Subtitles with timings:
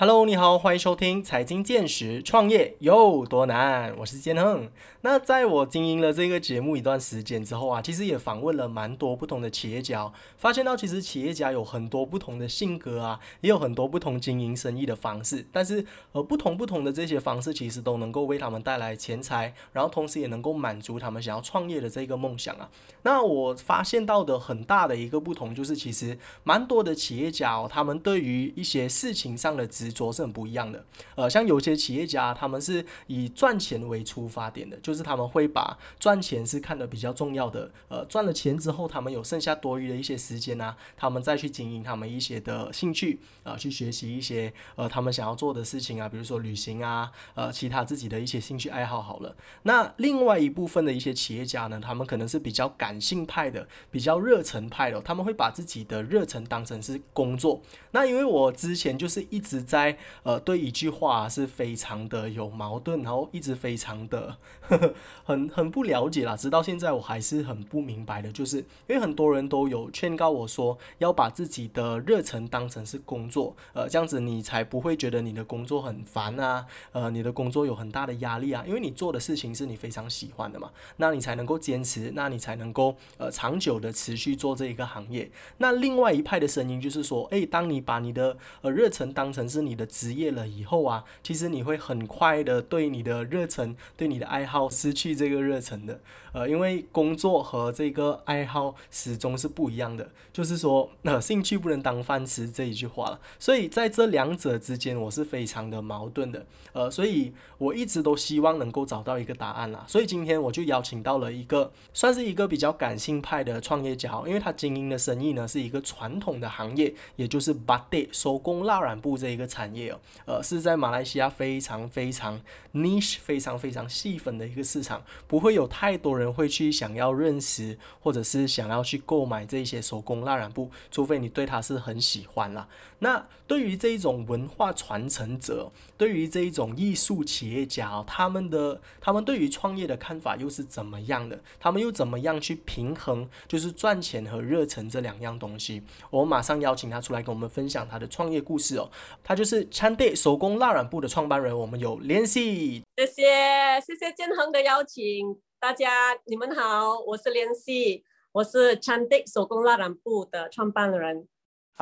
[0.00, 3.94] Hello，你好，欢迎收听财经见识，创业有多难？
[3.98, 4.66] 我是建亨。
[5.02, 15.46] 那在我经营了这个节目一段时间之后啊，其实也访问了蛮多不同的企业家，发现到其实企业家有很多不同的性格啊，也有很多不同经营生意的方式。
[15.52, 22.70] 但是呃，不同不同的这些方式，其实都能够为他们带来钱财，然后同时也能够满足他们想要创业的这个梦想啊。
[23.02, 30.84] 那我发现到的很大的一个不同，就是其实蛮多的企业家哦，他们对于一些事情上的执着是很不一样的，
[31.14, 49.34] 呃，像有些企业家，他们是以赚钱为出发点的，就是他们会把赚钱是看得比较重要的，呃，赚了钱之后，他们有剩下多余的一些时间呢，他们再去经营他们一些的兴趣啊，去学习一些呃他们想要做的事情啊，比如说旅行啊，呃，其他自己的一些兴趣爱好好了。
[49.64, 57.60] 那另外一部分的一些企业家呢，他们可能是比较感性派的，比较热忱派的，他们会把自己的热忱当成是工作。
[57.92, 59.79] 那因为我之前就是一直在。
[60.22, 64.36] 呃，对一句话是非常的有矛盾，然后一直非常的
[65.24, 66.36] 很很不了解啦。
[66.36, 85.30] 直到现在我还是很不明白的，就是因为很多人都有劝告我说，要把自己的热忱当成是工作，呃，这样子你才不会觉得你的工作很烦啊，呃，你的工作有很大的压力啊，因为你做的事情是你非常喜欢的嘛，那你才能够坚持，那你才能够呃长久的持续做这一个行业。
[85.58, 96.00] 那另外一派的声音就是说，诶，当你把你的呃热忱当成是你你的职业了以后啊，其实你会很快的对你的热忱、对你的爱好失去这个热忱的。
[96.32, 103.20] 呃，因为工作和这个爱好始终是不一样的，就是说，呃，兴趣不能当饭吃这一句话了。
[103.38, 106.46] 所以在这两者之间，我是非常的矛盾的。
[106.72, 109.84] 呃，所以我一直都希望能够找到一个答案啦。
[109.88, 120.00] 所以今天我就邀请到了一个，算是一个比较感性派的创业家，因为他经营的生意呢是一个传统的行业，也就是 Batik 手工蜡染布这一个产业哦。
[120.24, 122.40] 呃，是在马来西亚非常非常
[122.72, 132.68] niche、非常非常细分的一个市场，不会有太多人会去想要认识，或者是想要去购买这些手工蜡染布，除非你对它是很喜欢啦。
[133.00, 141.40] 那对于这一种文化传承者，对于这一种艺术企业家，他们的他们对于创业的看法又是怎么样的？
[141.58, 145.82] 他们又怎么样去平衡，就是赚钱和热忱这两样东西？
[146.10, 148.90] 我马上邀请他出来跟我们分享他的创业故事哦。
[149.24, 152.59] 他就是 Chande 手工蜡染布的创办人，我们有联系。
[152.96, 161.26] 谢谢谢谢建恒的邀请，大家你们好，我是联系，我是 Chande 手工蜡染布的创办人。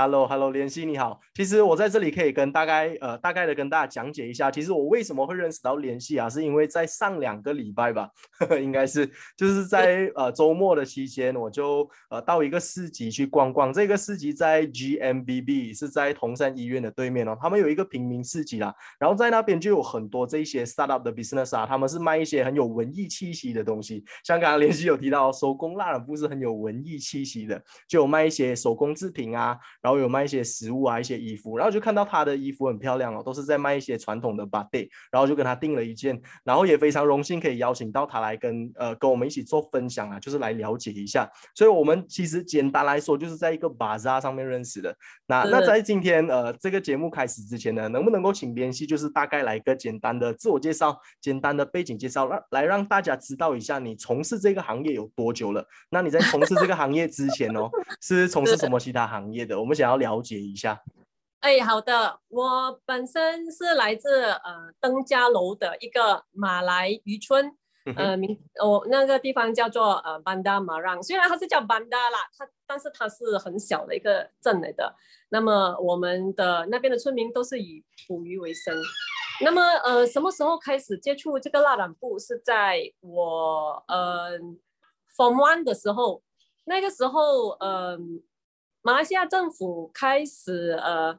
[0.00, 1.20] Hello，Hello，联系你好。
[1.34, 9.04] 其实我在这里可以跟大概呃大概的跟大家讲解一下，其实我为什么会认识到联系啊，是因为在上两个礼拜吧，呵 呵应该是
[9.36, 13.72] 就是在呃周末的期间，我就呃到一个市集去逛逛。
[13.72, 17.36] 这个市集在 GMBB，是在同山医院的对面哦。
[17.40, 24.04] 他们有一个平民市集啦，然后在那边就有很多这些 startup 的 business 啊，他们是卖一些很有文艺气息的东西。
[24.22, 29.58] 像刚刚联系有提到，手工蜡染布是很有文艺气息的，就有卖一些手工制品啊。
[29.88, 41.26] 然后有卖一些食物啊，一些衣服，然后就看到他的衣服很漂亮哦，都是在卖一些传统的 body，然后就跟他订了一件，然后也非常荣幸可以邀请到他来跟呃跟我们一起做分享啊，就是来了解一下。
[41.54, 44.94] 所以我们其实简单来说，就是在一个 bazaar 上面认识的。
[45.26, 55.66] 那那在今天呃这个节目开始之前呢，能不能够请联系，就是大概来一个简单的自我介绍，简单的背景介绍，让来让大家知道一下你从事这个行业有多久了？
[55.88, 57.70] 那你在从事这个行业之前哦，
[58.02, 59.58] 是从事什么其他行业的？
[59.58, 60.82] 我们想要了解一下。
[61.40, 67.56] 哎，好的，我本身是来自呃登嘉楼的一个马来渔村，
[67.94, 74.92] 呃名我那个地方叫做呃班达马让，虽然它是叫班达啦，它但是它是很小的一个镇来的。
[75.28, 78.74] 那么我们的那边的村民都是以捕鱼为生。
[79.40, 82.18] 那么呃什么时候开始接触这个蜡染布？
[82.18, 84.36] 是在我呃
[85.16, 86.24] Form One 的时候，
[86.64, 88.24] 那个时候嗯。
[88.82, 91.18] 马来西亚政府开始呃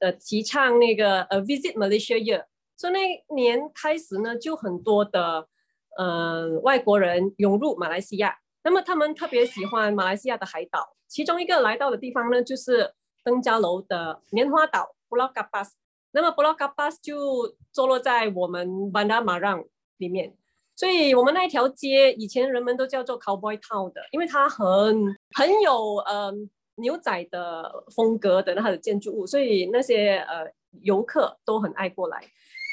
[0.00, 2.44] 呃提倡那个呃 Visit Malaysia Year，
[2.76, 5.48] 所以那年开始呢，就很多的
[5.96, 8.36] 呃外国人涌入马来西亚。
[8.64, 12.92] 那么他们特别喜欢马来西亚的海岛，其中一个来到的地方呢，就是
[13.24, 15.70] 登嘉楼的棉花岛 Pulau Kapas。
[16.10, 20.34] 那么 Pulau Kapas 就坐落在我们 Bandar Marang 里面，
[20.74, 26.50] 所以我们那一条街以前人们都叫做 Cowboy Town 的，因为它很很有嗯。
[26.76, 30.50] 牛仔的风格的它的建筑物，所以那些呃
[30.82, 32.22] 游客都很爱过来。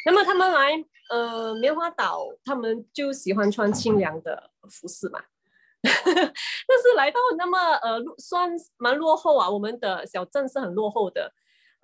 [0.05, 0.71] 那么他们来
[1.09, 5.21] 呃棉花岛，他们就喜欢穿清凉的服饰嘛。
[5.83, 11.33] 但是来到那么呃算蛮落后啊，我们的小镇是很落后的。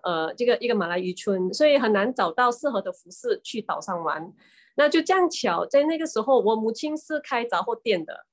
[0.02, 4.34] 呃这个一个马来渔村，所以很难找到适合的服饰去岛上玩。
[4.76, 8.26] 那就这样巧，在那个时候，我母亲是开杂货店的，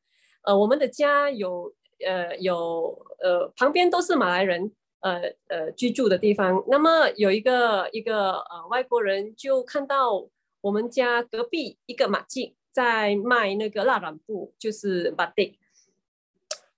[0.43, 6.65] 呃，我们的家有呃有呃旁边都是马来人，呃呃居住的地方。
[6.69, 10.27] 那么有一个一个呃外国人就看到
[10.61, 15.59] 我们家隔壁一个马记在卖那个蜡染布，就是 b a d。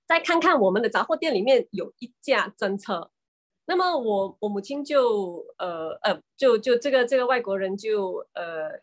[0.07, 3.11] 再看看我们的杂货店里面有一架真车，
[3.67, 8.81] 那么我我母亲就呃呃就就这个这个外国人就呃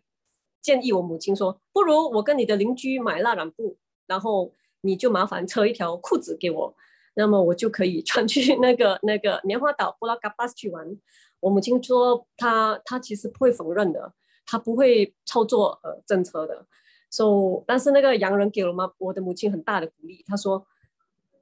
[0.61, 4.51] 建议我母亲说，不如我跟你的邻居买蜡染布，然后
[4.85, 6.73] 你就麻烦车一条裤子给我，
[7.15, 10.95] 那么我就可以穿去 那个那个棉花岛布拉嘎巴斯去玩。
[11.39, 14.13] 我母亲说，她她其实不会缝纫的，
[14.45, 16.65] 她不会操作呃政策的
[17.09, 20.65] ，so 但是那个洋人给了妈我的母亲很大的鼓励，他说。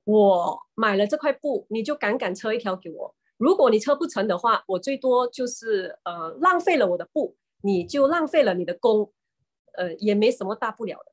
[0.05, 3.15] 我买了这块布，你就赶赶车一条给我。
[3.37, 9.09] 如果你车不成的话，我最多就是呃浪费了我的布，你就浪费了你的工，
[9.77, 11.12] 呃也没什么大不了的。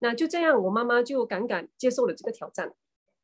[0.00, 2.74] 那就这样，我妈妈就赶赶接受了这个挑战，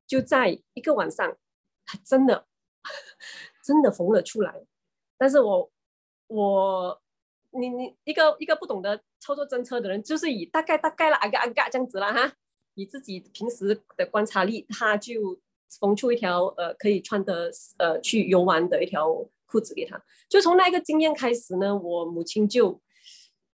[0.06, 1.36] 就在一个晚上，
[1.84, 2.46] 她真的
[3.64, 4.54] 真的缝了出来。
[5.18, 5.70] 但是我
[6.28, 7.00] 我
[7.50, 12.32] 你你一个一个不懂得操作真车的人，就是以大概大概了啊个啊个这样子了哈。
[12.74, 15.38] 以自己平时的观察力，他就
[15.78, 19.06] 缝出一条呃可以穿的呃去游玩的一条
[19.44, 20.02] 裤子给他。
[20.26, 22.80] 就从那个经验开始呢，我母亲就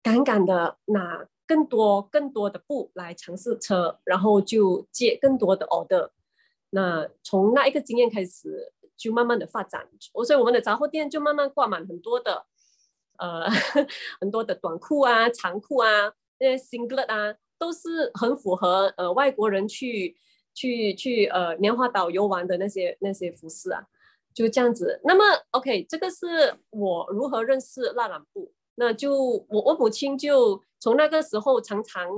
[0.03, 1.25] 敢敢的拿
[1.55, 6.11] 更多更多的布来尝试车，然后就接更多的 order。
[6.71, 9.89] 那从那一个经验开始，就慢慢的发展。
[10.13, 12.45] 我所以我们的杂货店就慢慢挂满很多的
[13.19, 13.49] 呃
[14.21, 17.37] 很多的短裤啊、长裤啊、那些 singlet 啊。
[17.57, 20.17] 都是很符合呃外国人去
[20.53, 23.87] 去去呃棉花岛游玩的那些那些服饰啊，
[24.35, 25.01] 就这样子。
[25.05, 26.27] 那么 OK，这个是
[26.71, 28.53] 我如何认识蜡染布。
[28.77, 29.15] 那就
[29.49, 32.09] 我我母亲就从那个时候常常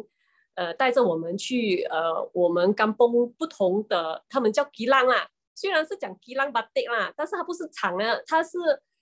[0.55, 8.58] 呃带着我们去呃我们甘崩不同的，他们叫吉浪啊，虽然是讲吉浪巴迪啦，但是它不是厂啊，它是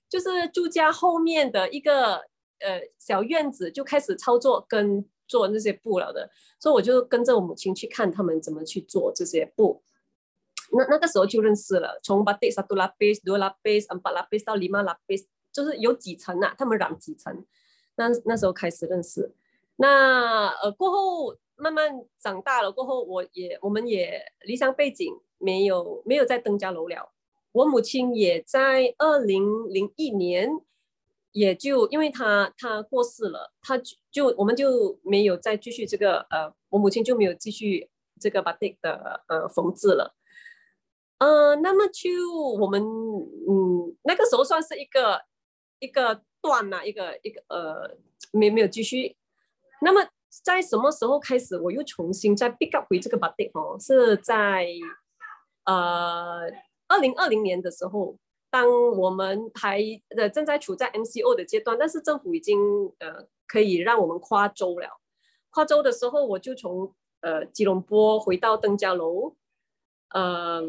[0.09, 2.17] 就是住家后面的一个
[2.61, 5.09] 呃小院子就开始操作跟。
[5.27, 6.31] 做那些布了的，
[6.61, 9.83] 所以我就跟着我母亲去看他们怎么去做这些布。
[10.71, 16.55] 那那个时候就认识了，从巴蒂萨杜拉贝斯、多拉贝斯、安巴拉贝斯到里马拉贝斯，就是有几层啊？
[16.59, 17.47] 他们染几层？
[17.95, 19.33] 那那时候开始认识。
[19.77, 27.13] 那呃过后慢慢长大了过后，我也我们也离乡背景没有没有在登家楼了。
[27.53, 30.61] 我母亲也在二零零一年。
[31.37, 37.91] 也就因为他他过世了，他就就我们就没有再继续这个呃，我母亲就没有继续
[38.21, 40.15] 这个 batik 的呃缝制了，
[41.19, 42.09] 呃，那么就
[42.61, 45.23] 我们嗯那个时候算是一个
[45.85, 47.97] 一个断了，一个一个呃
[48.33, 49.17] 没没有继续。
[49.81, 50.09] 那么
[50.43, 53.79] 在什么时候开始我又重新再 pick up 回这个 batik 哦？
[53.79, 54.67] 是在
[55.65, 56.51] 呃
[56.89, 58.17] 二零二零年的时候。
[58.55, 59.83] 当我们还
[60.17, 62.57] 呃正在处在 MCO 的阶段，但是政府已经
[63.01, 64.87] 呃可以让我们跨州了。
[65.51, 69.35] 跨州的时候，我就从呃吉隆坡回到登嘉楼。
[70.11, 70.63] 呃，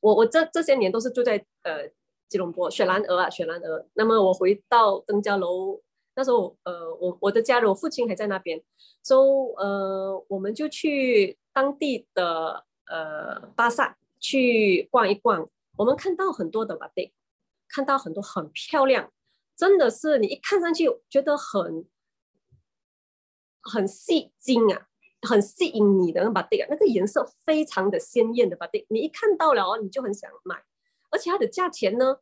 [0.00, 1.86] 我我这这些年都是住在呃
[2.30, 3.84] 吉隆坡雪兰莪啊雪兰莪。
[3.92, 5.82] 那么我回到登嘉楼，
[6.14, 8.62] 那时候呃我我的家人我父亲还在那边，
[9.02, 9.28] 所以
[9.58, 15.46] 呃我们就去当地的呃巴萨去逛一逛。
[15.76, 17.10] 我们看到很多的 batik，
[17.68, 19.10] 看到很多很漂亮，
[19.56, 21.86] 真的是你一看上去觉得很
[23.62, 24.88] 很吸睛啊，
[25.22, 30.62] 很吸引你的那 batik，那个颜色非常的鲜艳的 batik，你一看到了哦，你就很想买，
[31.10, 32.18] 而且它的价钱呢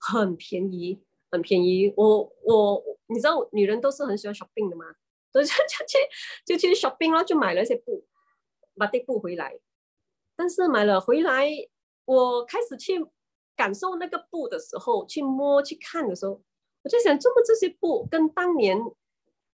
[0.00, 1.92] 很便宜，很便宜。
[1.96, 4.86] 我我你知道女人都是很喜欢 shopping 的嘛，
[5.32, 5.98] 所以 就去
[6.44, 8.04] 就去 shopping 了，就买了一些布
[8.76, 9.58] batik 布回来，
[10.36, 11.48] 但是买了回来。
[12.06, 13.06] 我开始去
[13.54, 16.42] 感受那个布的时候，去摸去看的时候，
[16.82, 18.76] 我就想，这么这些布跟当年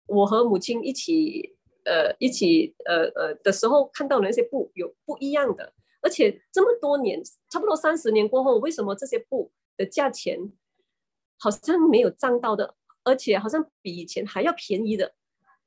[0.07, 1.55] 我和母亲一起
[1.86, 5.71] 呃一起呃呃的时候看到的那些布有不一样的，
[6.01, 10.51] 而且这么多年，差不多三十年过后，为什么这些布的价钱
[11.38, 15.13] 好像没有涨到的，而且好像比以前还要便宜的？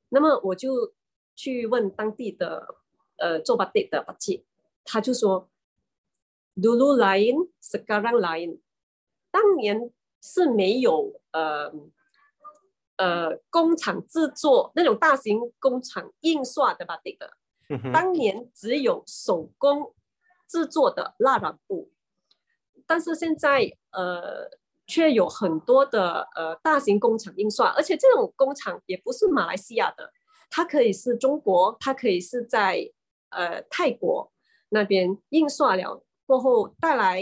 [0.09, 0.93] 那么我就
[1.35, 2.75] 去问当地的
[3.17, 4.43] 呃做巴蒂的巴姐，
[4.83, 5.49] 他就说。
[6.57, 8.61] Dulu lain, sekarang lain。
[9.29, 11.69] 当年是没有呃
[12.95, 16.97] 呃工厂制作那种大型工厂印刷的吧？
[17.03, 17.33] 这个，
[17.91, 19.93] 当年只有手工
[20.47, 21.91] 制作的蜡染布。
[22.87, 24.49] 但是现在呃
[24.87, 30.11] 却有很多的呃大型工厂印刷，而且这种工厂也不是马来西亚的，
[30.49, 32.91] 它可以是中国，它可以是在
[33.29, 34.31] 呃泰国
[34.69, 37.21] 那边印刷了过后带来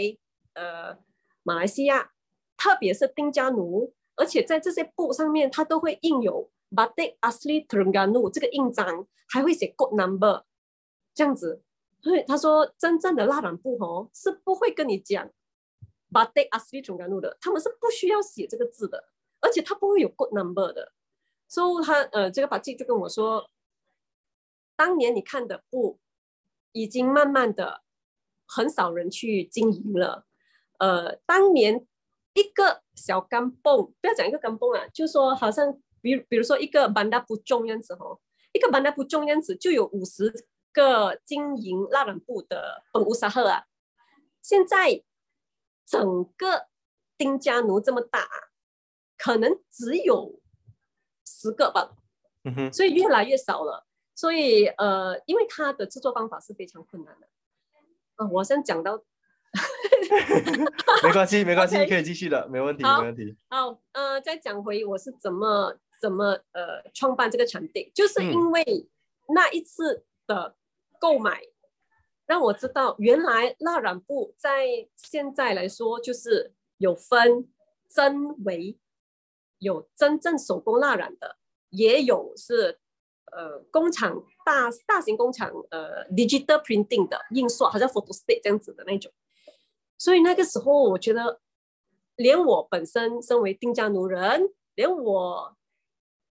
[0.54, 0.98] 呃
[1.42, 2.12] 马来西亚，
[2.56, 10.44] 特别是丁加奴，而且在这些布上面它都会印有 Batik Asli Terengganu 这个印章，还会写 Code Number
[11.14, 11.62] 这样子。
[12.02, 15.30] 所以他说，真正的蜡染布哦是不会跟你讲。
[16.14, 19.08] Batik asli Terengganu 的，他们是不需要写这个字的，
[19.40, 20.92] 而且他不会有 good number 的。
[21.48, 23.50] 所以他呃，这个法籍就跟我说，
[24.76, 25.98] 当年你看的布，
[26.70, 27.82] 已经慢慢的
[28.46, 30.24] 很少人去经营了。
[30.78, 31.84] 呃，当年
[32.34, 38.20] 一个小钢泵，不要讲一个钢泵啊，就说好像比比如说一个班达布中样子哦，
[38.52, 40.32] 一个班达布中样子就有五十
[40.72, 43.64] 个经营拉染布的本乌沙赫啊，
[44.40, 45.02] 现在。
[45.86, 46.68] 整个
[47.16, 48.28] 丁家奴这么大，
[49.16, 50.40] 可能只有
[51.26, 51.96] 十个吧，
[52.44, 53.86] 嗯哼，所以越来越少了。
[54.14, 57.28] 所以呃，因为它的制作方法是非常困难的。
[58.16, 59.02] 呃，我先讲到，
[61.02, 63.36] 没关系， 没关系，可以继续的，没问题，没问题。
[63.50, 68.88] 好，呃，再讲回我是怎么怎么呃创办这个产品，就是因为
[69.34, 70.56] 那一次的
[71.00, 71.42] 购买。
[72.26, 77.48] 让我知道，原来蜡染布在现在来说，就是有分
[77.88, 78.78] 真伪，
[79.58, 81.36] 有真正手工蜡染的，
[81.68, 82.80] 也有是
[83.30, 89.12] 呃工厂大大型工厂呃 digital printing 的印刷，好像 photo state 这样子的那种。
[89.98, 91.40] 所以那个时候，我觉得
[92.16, 95.56] 连我本身身为定家奴人，连我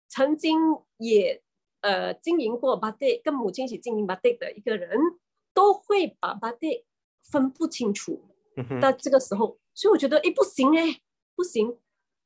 [0.09, 0.57] 曾经
[0.97, 1.43] 也
[1.81, 4.97] 呃经营过 batik，跟母亲一起经营 batik 的一个人。
[5.53, 6.85] 都会把巴蒂
[7.21, 8.21] 分不清楚，
[8.81, 11.01] 到这个时候，所以我觉得，哎，不行哎，
[11.35, 11.77] 不行，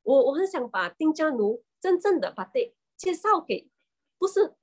[0.02, 3.70] 我我很想把丁家奴真正的巴蒂介绍给，
[4.18, 4.54] 不是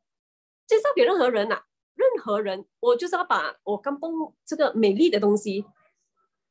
[0.68, 1.64] 介绍给任何人呐，
[1.96, 4.12] 任何人，我就是要把我刚崩
[4.46, 5.66] 这个美丽的东西，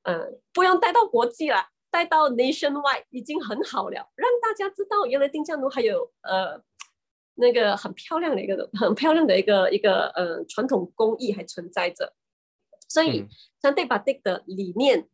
[0.02, 6.62] 嗯，不用带到国际了，带到 nationwide 已经很好了，让大家知道原来丁家奴还有呃。
[7.36, 12.14] 那个很漂亮的一个很漂亮的一个一个呃传统工艺还存在着，
[12.88, 13.26] 所以
[13.60, 15.08] 相对 batik 的理念，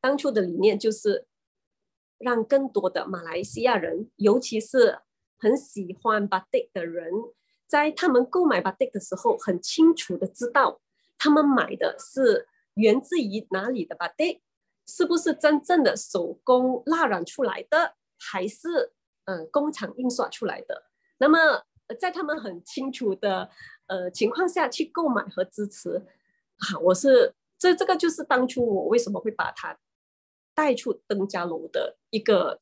[0.00, 1.26] 当初的理念就是
[2.18, 5.00] 让更多的马来西亚人，尤其是
[5.38, 7.12] 很喜欢 batik 的人，
[7.66, 10.80] 在他们购买 batik 的时候，很清楚的知道
[11.18, 14.40] 他们买的是源自于哪里的 batik，
[14.86, 18.92] 是不是真正的手工蜡染出来的，还是
[19.24, 20.85] 嗯工厂印刷出来的。
[21.18, 21.38] 那么，
[21.98, 23.48] 在他们很清楚的
[23.86, 25.96] 呃情况下去购买和支持，
[26.58, 29.78] 啊，我是这这个就是当初我为什么会把它
[30.54, 32.60] 带出登家楼的一个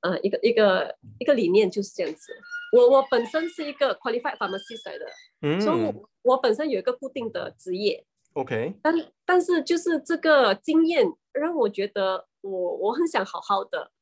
[0.00, 2.32] 呃一个一个一个理念就是这样子。
[2.76, 5.06] 我我本身是一个 qualified pharmacist 的，
[5.40, 13.92] 嗯，所以我本身有一个固定的职业，OK，但但是就是这个经验让我觉得我我很想好好的，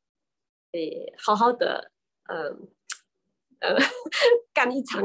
[0.73, 1.93] 诶，好好的，
[2.25, 2.39] 嗯。
[2.41, 2.57] 呃，
[4.55, 5.03] 干一场，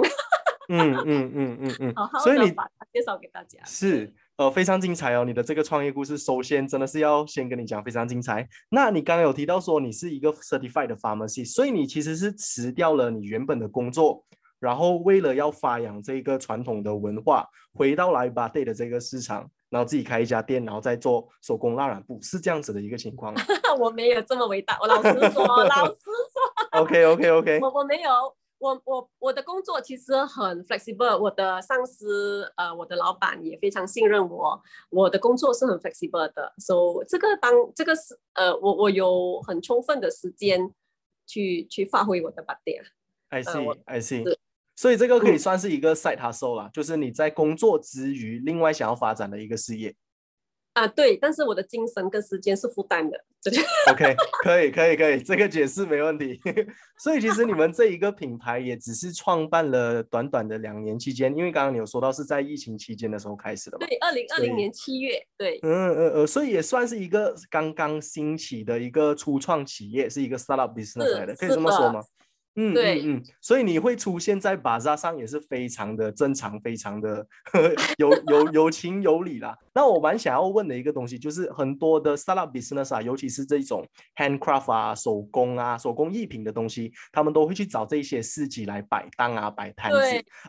[0.70, 5.24] 嗯嗯嗯嗯嗯，好好所以你把它介绍给大家，是呃非常精彩哦。
[5.26, 8.48] 你的这个创业故事，首先真的是要先跟你讲非常精彩。
[8.70, 14.26] 那你刚刚有提到说你是一个 certified 的 pharmacy，所以你其实是辞掉了你原本的工作，
[14.60, 23.34] 然后为了要发扬这个传统的文化，回到来 a d 的这个市场，然后自己开一家店，然后再做手工蜡染布，是这样子的一个情况。
[23.78, 26.80] 我没有这么伟大，我老实说， 老实说。
[26.82, 28.10] OK OK OK，我我没有。
[28.58, 40.74] 我我我的工作其实很 flexible，我的上司呃，我的老板也非常信任我，我的工作是很 flexible 的，所以这个当这个是呃，我我有很充分的时间
[41.28, 42.86] 去去发挥我的 body 啊。
[43.30, 44.38] I see I see，
[44.76, 49.94] 所以这个可以算是一个 side hustle 啦，就是你在工作之余，另外想要发展的一个事业。
[50.76, 53.58] 啊，对，但是我的精神跟时间是负担的，这个
[53.94, 54.14] OK，
[54.44, 56.38] 可以，可以，可以，这个解释没问题。
[57.02, 63.88] 所以其实你们这一个品牌也只是创办了短短的两年期间，因为刚刚你有说到是在疫情期间的时候开始的嘛？
[63.88, 72.02] 对，二零二零年七月，对，嗯嗯嗯，所以也算是一个刚刚兴起的一个初创企业，是一个 startup business 来的，可以这么说吗？
[72.56, 77.26] 嗯，对，嗯，所以你会出现在巴扎上也是非常的正常，非常的
[78.00, 79.58] 有有有情有理啦。
[79.74, 83.86] 那我蛮想要问的一个东西，就是很多的 startup business 啊，尤其是这种
[84.16, 89.98] handcraft 啊、手工啊、手工艺品的东西，他们都会去找这些市集来摆档啊、摆摊子。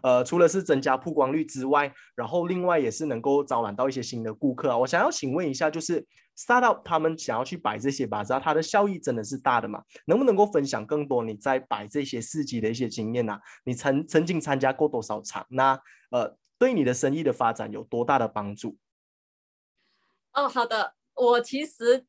[0.02, 4.78] 呃，除了是增加曝光率之外，然后另外也是能够招揽到一些新的顾客啊。
[4.78, 9.82] 我想要请问一下，就是 startup 他们想要去摆这些吧，知道它的效益真的是大的嘛？
[10.06, 13.38] 能不能够分享更多你在摆这些市集的一些经验呢？
[13.64, 15.46] 你曾曾经参加过多少场？
[15.48, 16.36] 那呃。
[16.58, 18.78] 对你的生意的发展有多大的帮助？
[20.32, 20.94] 哦，好的。
[21.14, 22.06] 我其实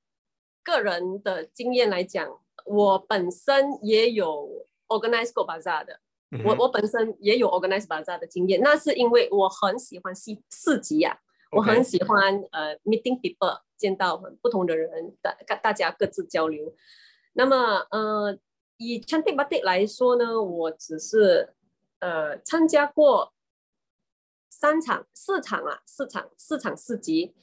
[0.64, 2.26] 个人的经验来讲，
[2.66, 6.00] 我本身也有 organize 过 bazaar 的。
[6.46, 11.20] 我我本身也有 organize bazaar 的经验，那是因为我很喜欢市市集呀，
[11.52, 16.76] 我很喜欢呃 meeting people，见到很不同的人，大大家各自交流。
[17.34, 18.38] 那么呃，
[18.78, 21.54] 以 Chantek Batik 来说呢，我只是
[22.00, 23.34] 呃参加过。
[24.50, 27.36] 三场、四场啊，四场、四场四级。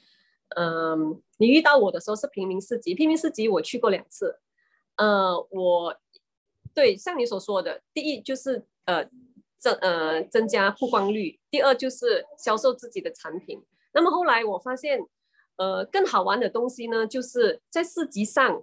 [0.57, 4.41] 嗯，你遇到我的时候是平民四级，平民四级我去过两次。
[4.97, 5.97] 呃，我
[6.75, 9.09] 对像你所说的，第一就是呃
[9.59, 13.64] 增呃增加曝光率，第二就是销售自己的产品。
[13.93, 14.99] 那么后来我发现，
[15.57, 18.63] 呃，更好玩的东西呢，就是在市集上，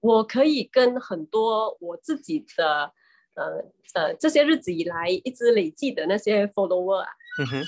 [0.00, 2.92] 我可以跟很多我自己的
[3.34, 3.64] 呃
[3.94, 7.08] 呃这些日子以来一直累计的那些 follower 啊。
[7.38, 7.64] 嗯哼，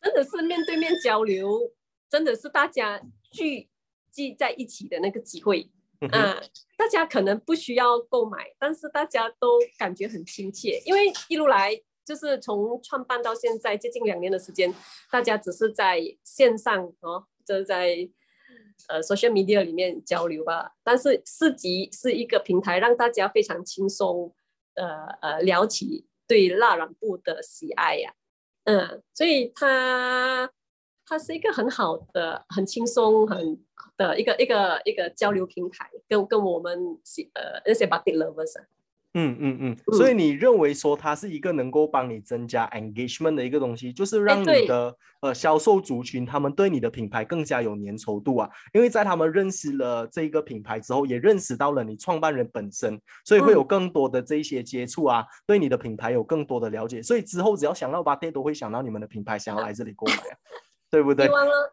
[0.00, 1.72] 真的是面对面交流，
[2.10, 3.68] 真的是大家聚
[4.10, 5.70] 集在一起的那个机会
[6.10, 6.40] 啊！
[6.76, 11.70] 大家可能不需要购买，但是大家都感觉很亲切，因为一路来
[12.04, 14.72] 就是从创办到现在接近两年的时间，
[15.10, 18.08] 大家只是在线上哦，就在
[18.88, 20.72] 呃 social media 里面交流吧。
[20.82, 24.34] 但是四级是一个平台，让大家非常轻松，
[24.74, 28.14] 呃呃聊起对蜡染布的喜爱呀。
[28.64, 30.50] 嗯，所以它
[31.06, 33.62] 它是一个很好的、很轻松、很
[33.96, 38.54] 的一个一个一个交流平台，跟跟我们喜呃那些 body lovers。
[39.16, 60.34] 嗯嗯嗯，所以你认为说它是一个能够帮你增加 engagement 的一个东西，就是让你的呃销售族群他们对你的品牌更加有粘稠度啊，因为在他们认识了这个品牌之后，也认识到了你创办人本身，所以会有更多的这一些接触啊，对你的品牌有更多的了解，所以之后只要想到 body 都会想到你们的品牌，想要来这里购买啊，
[60.90, 61.26] 对不对？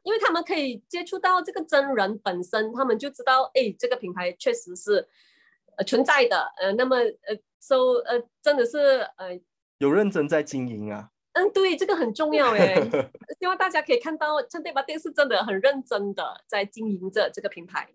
[0.03, 5.07] 因为他们可以接触到这个真人本身，他们就知道，哎，这个品牌确实是。
[5.81, 8.77] 呃，存在的，呃，那么呃，so 呃，真的是
[9.17, 9.39] 呃，
[9.79, 11.09] 有认真在经营啊。
[11.33, 12.75] 嗯，对，这个很重要哎，
[13.39, 14.83] 希望大家可以看到，像对吧？
[14.83, 17.89] 电视真的很认真的在经营着这个品牌。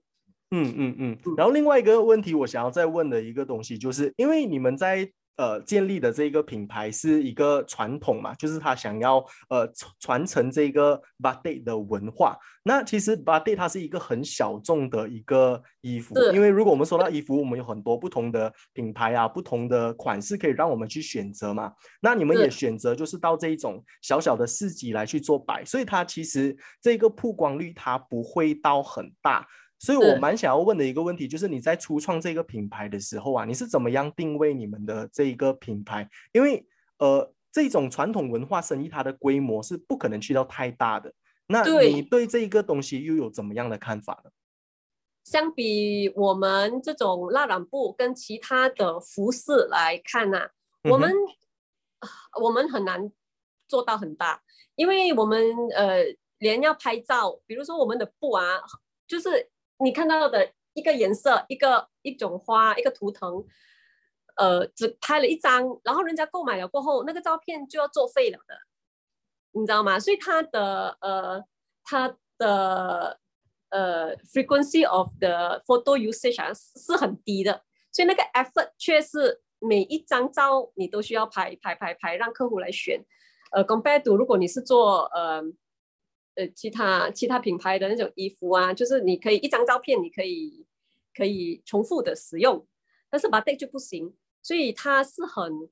[0.50, 1.18] 嗯嗯嗯。
[1.36, 5.12] 然后另外一个问题，我想要再问的一个东西，就是因为你们在。
[5.36, 9.70] 呃，建立的这个品牌是一个传统嘛，就是他想要呃
[10.00, 12.36] 传承这个 batik 的文化。
[12.62, 21.72] 那其实 batik 它是一个很小众的一个衣服，因为如果我们说到衣服，我们有很多不同的品牌啊，不同的款式可以让我们去选择嘛。
[22.00, 29.46] 那你们也选择就是到这一种小小的市集来去做摆，所以它其实这个曝光率它不会到很大。
[29.78, 36.08] 所以我蛮想要问的一个问题，就是你在初创这个品牌的时候啊，你是怎么样定位你们的这一个品牌？
[36.32, 36.66] 因为
[36.98, 41.12] 呃，这种传统文化生意它的规模是不可能去到太大的。
[41.46, 44.30] 那你对这一个东西又有怎么样的看法呢？
[45.24, 50.40] 相比我们这种蜡染布跟其他的服饰来看呢，
[50.84, 51.12] 我们
[52.40, 53.12] 我们很难
[53.68, 54.42] 做到很大，
[54.74, 55.38] 因为我们
[55.76, 56.02] 呃
[56.38, 58.42] 连要拍照，比如说我们的布啊，
[59.06, 59.50] 就是。
[59.78, 63.44] 你看到的一个颜色，一个一种花，一个图腾，
[64.36, 68.54] 呃，只拍了一张，然后人家购买了过后，那个照片就要作废了的，
[69.52, 69.98] 你知道吗？
[69.98, 71.44] 所以它的呃，
[71.84, 73.20] 它的
[73.68, 77.62] 呃，frequency of the photo usage 是很低的，
[77.92, 83.04] 所以那个 effort 却是每一张照你都需要拍拍拍拍，让客户来选。
[83.52, 85.42] 呃，compare to 如果你是做呃。
[86.36, 90.66] 呃，其他其他品牌的那种衣服啊，就是你可以一张照片，你可以
[91.14, 92.66] 可以重复的使用，
[93.08, 95.70] 但是马代就不行，所以它是很，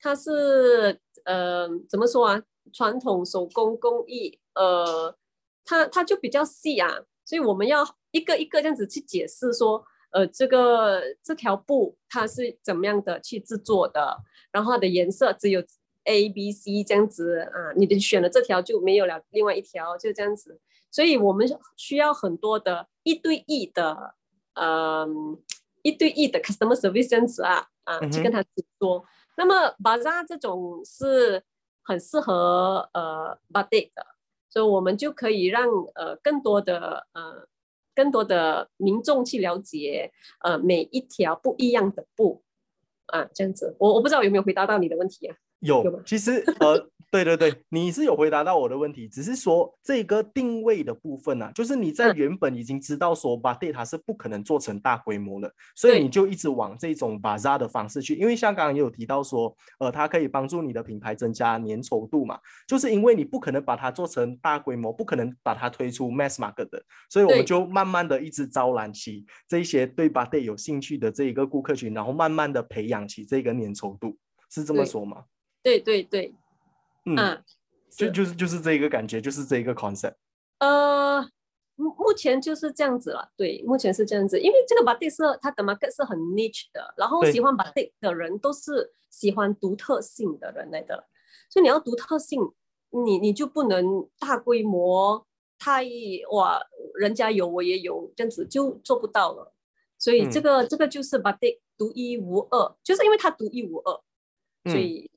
[0.00, 2.42] 它是呃怎么说啊？
[2.72, 5.16] 传统手工工艺，呃，
[5.64, 6.88] 它它就比较细啊，
[7.24, 14.16] 所以我们要一个一个这样子去解释说，呃，这个这条布它是怎么样的去制作的，
[14.52, 15.60] 然后它的颜色只有。
[16.06, 24.14] A、B、C 这样子啊，你的选了这条就没有了，另外一条就这样子，所以我们需要很多的一对一的，
[24.54, 25.38] 嗯，
[25.82, 28.42] 一对一的 customer service 这样子啊，啊，去跟他
[28.78, 29.04] 说。
[29.36, 31.42] 那么 bazaar 这种是
[31.82, 34.06] 很适合呃 batik 的，
[34.48, 37.46] 所以我们就可以让呃更多的呃
[37.94, 42.42] 更多的民众去了解呃每一条不一样的布
[43.06, 45.36] 啊，这样子，我我不知道有没有回答到你的问题啊？
[45.66, 46.88] 有，其实呃。
[47.08, 74.18] 对对对，你是有回答到我的问题，只是说这个定位的部分呢，就是你在原本已经知道说 b a t 它是不可能做成大规模的，所以你就一直往这种 bazaar 的方式去，因为像刚刚也有提到说，呃，它可以帮助你的品牌增加粘稠度嘛，就是因为你不可能把它做成大规模，不可能把它推出 mass market 的，所以我们就慢慢的一直招揽起这些对 b a t 有兴趣的这一个顾客群，然后慢慢的培养起这个粘稠度，
[74.50, 75.22] 是这么说吗？
[75.66, 76.32] 对对对。
[77.06, 77.42] 嗯，
[77.90, 80.14] 就就是就是这一个感觉，就是这一个 concept。
[80.60, 81.20] 呃，
[81.74, 83.32] 目目前就是这样子了。
[83.36, 91.08] 对，目前是这样子，因为这个 batik 是它的 market 是很 niche 的，然后喜欢 batik 的人都是喜欢独特性的人来的，
[91.50, 92.40] 所以你要独特性，
[92.90, 95.26] 你你就不能大规模
[95.58, 95.84] 太
[96.30, 96.62] 哇，
[96.94, 99.52] 人家有我也有这样子就做不到了。
[99.98, 104.00] 所以这个这个就是 batik 独一无二，就是因为它独一无二，
[104.70, 105.10] 所以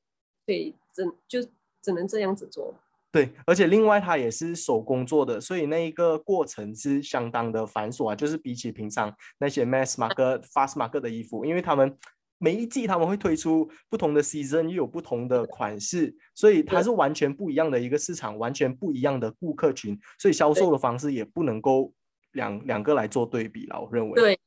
[0.50, 1.50] 对，只就。
[1.82, 2.76] 只能这样子做，
[3.10, 8.14] 对，而且另外它也是手工做的，所以那一个过程是相当的繁琐啊。
[8.14, 11.98] 就是比起平常那些 mass market、fast market 的衣服，因为他们
[12.38, 21.94] 每一季他们会推出不同的 season，又有不同的款式，所以它是完全不一样的一个市场，完全不一样的顾客群，所以销售的方式也不能够
[22.34, 23.80] 两两个来做对比了。
[23.80, 24.40] 我认为，对，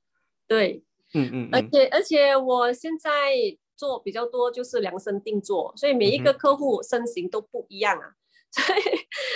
[0.46, 0.84] 对，
[1.14, 3.10] 嗯嗯，而且而且我现在。
[3.82, 8.06] 做比较多就是量身定做，所以每一个客户身形都不一样啊。
[8.54, 8.80] 所以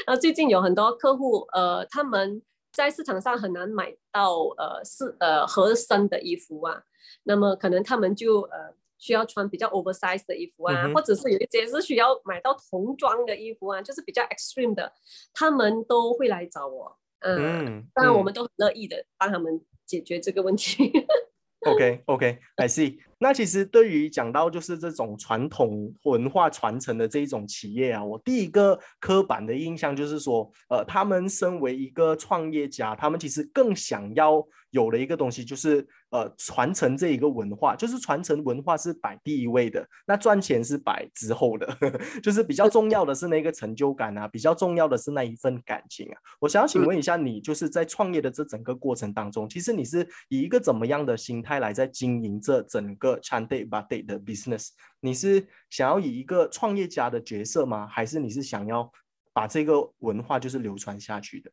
[0.06, 6.82] 呃，最近有很多客户呃，他们在市场上很难买到呃是呃合身的衣服啊，
[7.24, 14.92] 那么可能他们就呃需要穿比较 oversize 的衣服啊，或者是有一些是需要买到童装的衣服啊，就是比较 extreme 的，
[15.32, 16.96] 他们都会来找我。
[17.20, 20.92] 嗯，当然我们都很乐意的帮他们解决这个问题。
[21.66, 22.98] OK OK，I see。
[23.18, 35.87] 那其实对于讲到就是这种传统文化传承的这一种企业啊，我第一个刻板的印象就是说，呃，他们身为一个创业家，他们其实更想要有的一个东西就是。
[36.11, 41.66] 呃，传承这一个文化，就是传承文化是摆第一位的，那赚钱是摆之后的，
[42.22, 46.14] 就是比较重要的是那个成就感啊，比较重要的是那一份感情啊。
[46.38, 54.71] 我想要请问一下你，就是在创业的这整个过程当中，其实你是以一个怎么样的心态来在经营这整个 Chande Bade 的 business？
[55.01, 57.87] 你是想要以一个创业家的角色吗？
[57.87, 58.90] 还是你是想要
[59.33, 61.51] 把这个文化就是流传下去的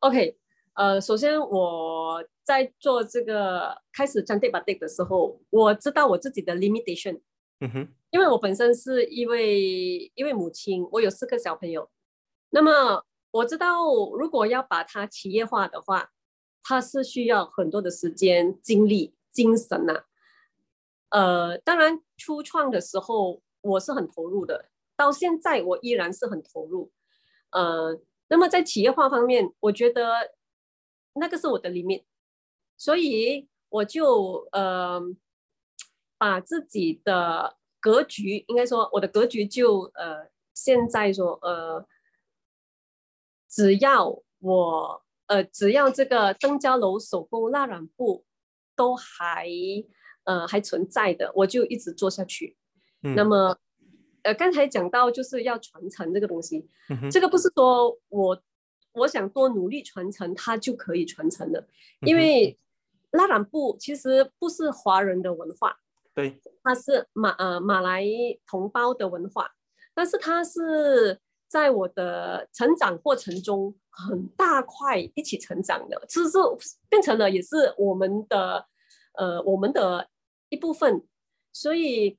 [0.00, 0.38] ？OK。
[0.74, 7.20] 呃，首先我在做这个开始讲 day by day 的时候，我知道我自己的 limitation。
[7.58, 11.90] 嗯哼，因为我本身是一位一位母亲，我有四个小朋友。
[12.50, 13.82] 那么我知道，
[14.16, 16.10] 如果要把它企业化的话，
[16.62, 20.04] 它是需要很多的时间、精力、精神呐。
[21.10, 26.90] 呃，当然初创的时候我是很投入的，到现在我依然是很投入。
[27.50, 30.34] 呃，那么在企业化方面，我觉得。
[31.20, 32.04] 那个是我的 limit，
[32.76, 35.00] 所以我就呃
[36.16, 41.84] 把自己的格局，应该说我的格局就呃现在说呃，
[43.48, 48.24] 只要我呃只要这个登嘉楼手工蜡染布
[48.76, 49.48] 都还
[50.28, 52.56] 呃还存在的，我就一直做下去。
[53.16, 53.56] 那么
[54.22, 56.68] 呃刚才讲到就是要传承这个东西，
[57.10, 58.40] 这个不是说我。
[58.94, 61.68] 我想多努力传承，它就可以传承的。
[62.00, 62.58] 因为
[63.12, 65.76] 拉朗布其实不是华人的文化，
[66.14, 68.02] 对，它是马呃马来
[68.44, 69.52] 同胞的文化，
[69.94, 76.38] 但是它是在我的成长过程中很大块一起成长的，其实是
[76.88, 78.66] 变成了也是我们的
[79.14, 80.08] 呃我们的
[80.48, 81.06] 一部分。
[81.52, 82.18] 所以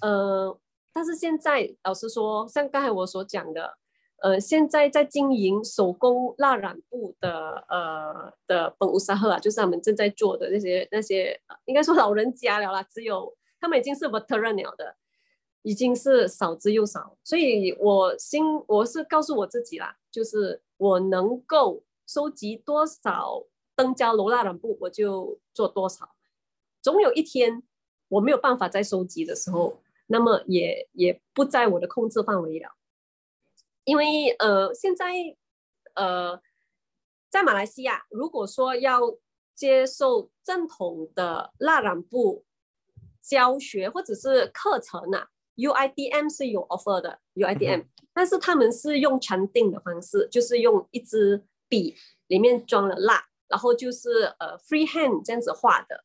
[0.00, 0.58] 呃，
[0.92, 3.78] 但是现在老实说，像刚才我所讲的。
[4.22, 14.94] 呃，现在在经营手工蜡染布的呃的本乌沙赫啊，就是他们正在做的那些那些，应该说老人家了啦，只有他们已经是 veteran 了的，
[15.62, 17.18] 已经是少之又少。
[17.24, 26.11] 所以我心我是告诉我自己啦，就是我能够收集多少登嘉楼蜡染布，我就做多少。
[26.82, 27.62] 总有一天
[28.08, 32.70] 我没有办法再收集的时候，那么也也不在我的控制范围了。
[33.84, 35.12] 因为呃，现在
[35.94, 36.40] 呃，
[37.30, 39.00] 在马来西亚，如果说要
[39.54, 42.44] 接受正统的蜡染布
[43.22, 56.04] 教学或者是课程啊，UIDM 是有 offer 的，UIDM 但是他们是用禅定的方式，就是用一支笔里面装了蜡，然后就是呃 free hand 这样子画的。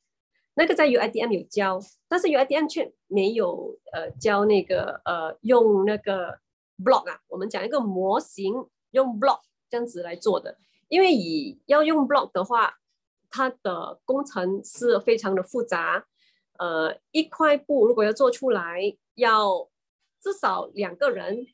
[0.60, 6.40] 那个在 UIDM 有教，但是 UIDM 却没有呃教那个呃用那个
[6.84, 12.74] block 啊，我们讲一个模型用 block 这样子来做的，因为以要用 block 的话，
[13.30, 16.08] 它的工程是非常的复杂，
[16.58, 18.82] 呃一块布如果要做出来，
[19.14, 19.70] 要
[20.20, 21.46] 至少两个人，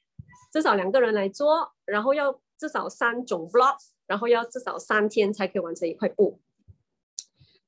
[0.53, 3.75] 至少两个人来做，然后要至少三种 block，
[4.07, 6.39] 然后要至少三天才可以完成一块布。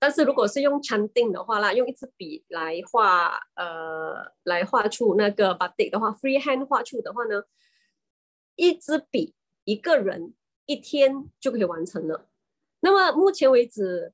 [0.06, 7.42] 但是如果是用禅定的话啦，用一支笔来画，呃，来画出那个 batik 的话，free hand 画出的话呢，
[8.56, 10.36] 一支笔一个人
[10.68, 12.28] 一天就可以完成了。
[12.82, 14.14] 那么目前为止，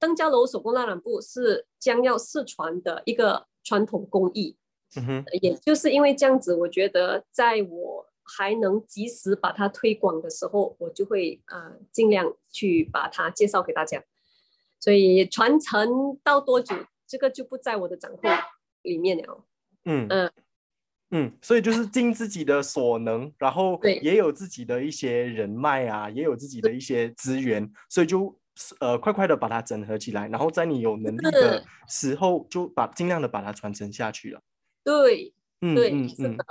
[0.00, 4.56] 登嘉楼手工蜡染布是将要失传的一个传统工艺。
[4.96, 14.02] 嗯哼，也就是因为这样子，我觉得在我还能及时把它推广的时候，我就会呃尽量去把它介绍给大家。
[14.82, 16.74] 所以传承到多久，
[17.06, 18.28] 这个就不在我的掌控
[18.82, 19.44] 里面了。
[19.84, 20.32] 嗯嗯
[21.10, 28.36] 嗯，所以就是尽自己的所能，然后也有自己的一些人脉啊，也有自己的一些资源，所以就
[28.80, 34.40] 呃快快的把它整合起来，然后在你有能力的时候，就把尽量的把它传承下去了。
[34.82, 36.44] 对嗯对，嗯嗯是的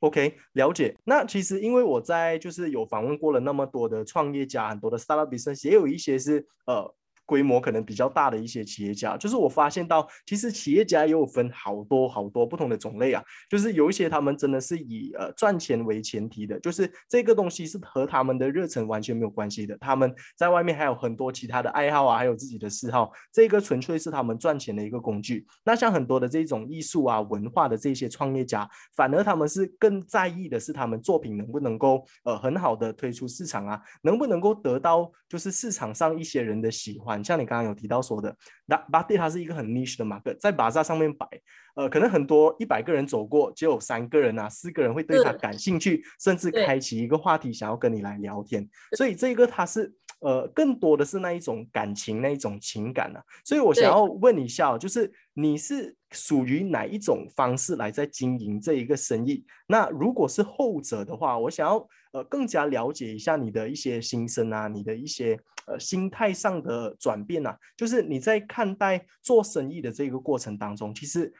[0.00, 0.94] ，OK，了解。
[1.04, 25.46] 那其实因为我在就是有访问过了那么多的创业家，很多的 startup business，也有一些是呃规模可能比较大的一些企业家，就是我发现到其实企业家也有分好多好多不同的种类啊，就是有一些他们真的是以呃赚钱为前提的，就是这个东西是和他们的热忱完全没有关系的，他们在外面还有很多其他的爱好啊，还有自己的嗜好，这个纯粹是他们赚钱的一个工具。
[25.64, 37.11] 那像很多的这种艺术啊、文化的这些创业家，反而他们是更在意的是他们作品能不能够呃很好的推出市场啊，能不能够得到就是市场上一些人的喜欢。
[37.24, 38.32] 像你刚刚有提到说的，
[38.66, 41.26] 那 a t 它是一个很 niche 的 market，在 Bazaar 上面摆，
[41.74, 48.64] 呃，可能很多一百个人走过，只有三个人啊、四个人会对它感兴趣，甚至开启一个话题想要跟你来聊天。
[48.96, 53.20] 所以这个它是呃更多的是那一种感情、那一种情感啊。
[53.44, 59.44] 所以我想要问一下哦，就是你是属于哪一种方式来在经营这一个生意？
[59.66, 71.32] 那如果是后者的话，我想要呃更加了解一下你的一些心声啊，你的一些呃心态上的转变啊，就是你在看待做生意的这个过程当中，其实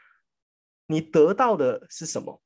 [0.87, 2.41] 你得到的是什么？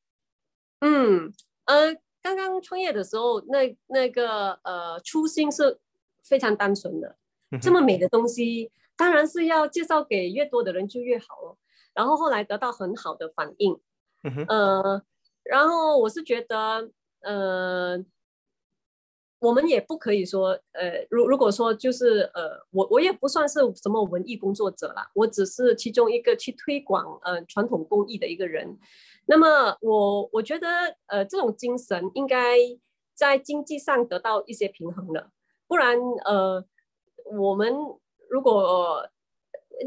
[0.80, 1.32] 嗯
[1.64, 5.78] 呃，刚刚创业的时候，那那个呃初心是
[6.22, 7.16] 非常单纯的，
[7.60, 11.58] 这么美的东西，当然是要介绍给越多的人就越好哦。
[11.94, 13.80] 然后后来得到很好的反应，
[14.22, 15.02] 嗯
[15.44, 17.96] 然后我是觉得，呃，
[19.46, 28.76] 我们也不可以说，呃，如如果说就是呃，我我也不算是什么文艺工作者啦，我只是其中一个去推广呃传统工艺的一个人。
[29.26, 30.66] 那么我我觉得，
[31.06, 32.56] 呃，这种精神应该
[33.14, 35.30] 在经济上得到一些平衡的，
[35.68, 36.64] 不然呃，
[37.38, 37.72] 我们
[38.28, 39.08] 如果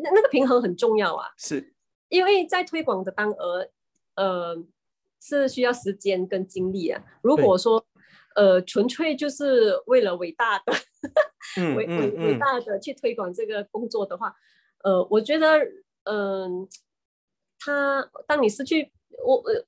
[0.04, 1.74] 那那个平衡很重要啊，是
[2.08, 3.68] 因为在推广的当额，
[4.16, 4.56] 呃，
[5.20, 7.04] 是需要时间跟精力啊。
[7.22, 7.86] 如果说，
[8.40, 10.72] 呃，纯粹就是为了伟大的、
[11.60, 14.34] 嗯伟伟伟大的去推广这个工作的话，
[14.86, 15.60] 呃，我觉得，
[16.04, 16.66] 嗯、
[17.60, 18.90] 他当你失去
[19.26, 19.66] 我，呃，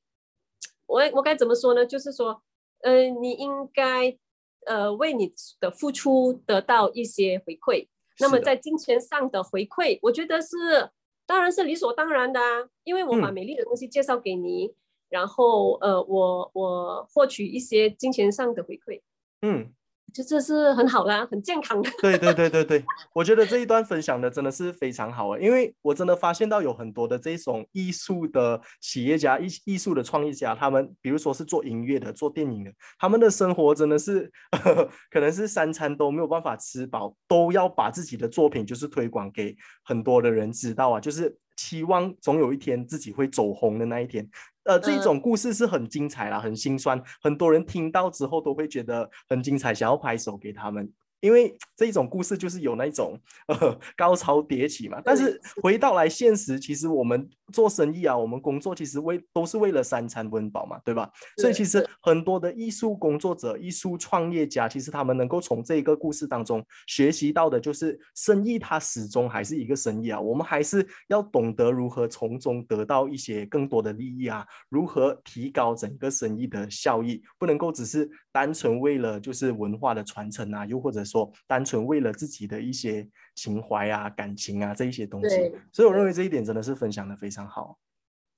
[0.87, 1.85] 我我该怎么说呢？
[1.85, 2.41] 就是说，
[2.83, 4.17] 呃，你应该，
[4.65, 7.89] 呃，为你的付出得到一些回馈。
[8.19, 10.89] 那么在金钱上的回馈，我觉得是
[11.25, 14.73] 当然是理所当然的啊，因为我把嗯美丽的东西介绍给你，
[15.11, 19.01] 然后呃，我我获取一些金钱上的回馈，
[19.43, 19.71] 嗯。
[20.13, 21.89] 就这是很好的啊，很健康的。
[22.01, 34.29] 对对对对对，我觉得这一段分享的真的是非常好啊，因为我真的发现到有很多的这种艺术的企业家、艺艺术的创业家，他们比如说是做音乐的、做电影的，他们的生活真的是
[35.09, 44.27] 可能是三餐都没有办法吃饱，都要把自己的作品就是推广给很多的人知道啊，就是期望总有一天自己会走红的那一天。
[44.63, 50.91] 呃，这种故事是很精彩啦，很心酸，很多人听到之后都会觉得很精彩，想要拍手给他们。
[51.21, 55.01] 因为这一种故事就是有那种呃高潮迭起嘛。
[55.03, 61.09] 但是回到来现实，其实我们做生意啊，我们工作其实为都是为了三餐温饱嘛，对吧？
[61.37, 70.19] 所以其实很多的艺术工作者、艺术创业家，其实他们能够从这个故事当中学习到的，就是生意它始终还是一个生意啊。
[70.19, 85.51] 我们还是要懂得如何从中得到一些更多的利益啊，如何提高整个生意的效益，不能够只是单纯为了就是文化的传承啊，又或者说单纯为了自己的一些情怀啊、感情啊这一些东西。
[85.73, 87.77] 所以我认为这一点真的是分享的非常好。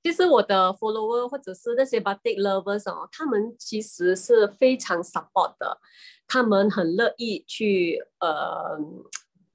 [0.03, 5.77] 其实我的 follower 或者是那些 batik lovers 哦，他们其实是非常 support 的，
[6.27, 8.77] 他们很乐意去呃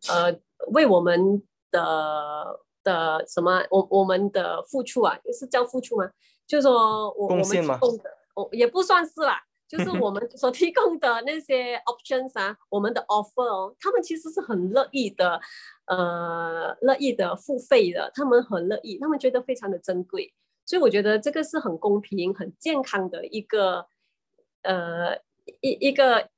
[0.08, 6.10] 呃为我们的的什么我我们的付出啊，是叫付出吗？
[6.46, 8.04] 就是说我我们提供的，
[8.34, 15.40] 我也不算是啦，就是我们所提供的那些 options 啊，我们的 offer 哦，他们其实是很乐意的。
[15.90, 20.34] 呃，乐意的付费的，他们很乐意，他们觉得非常的珍贵，
[20.66, 23.86] 所以我觉得这个是很公平、很健康的一个
[24.64, 25.16] 呃
[25.62, 26.28] 一一个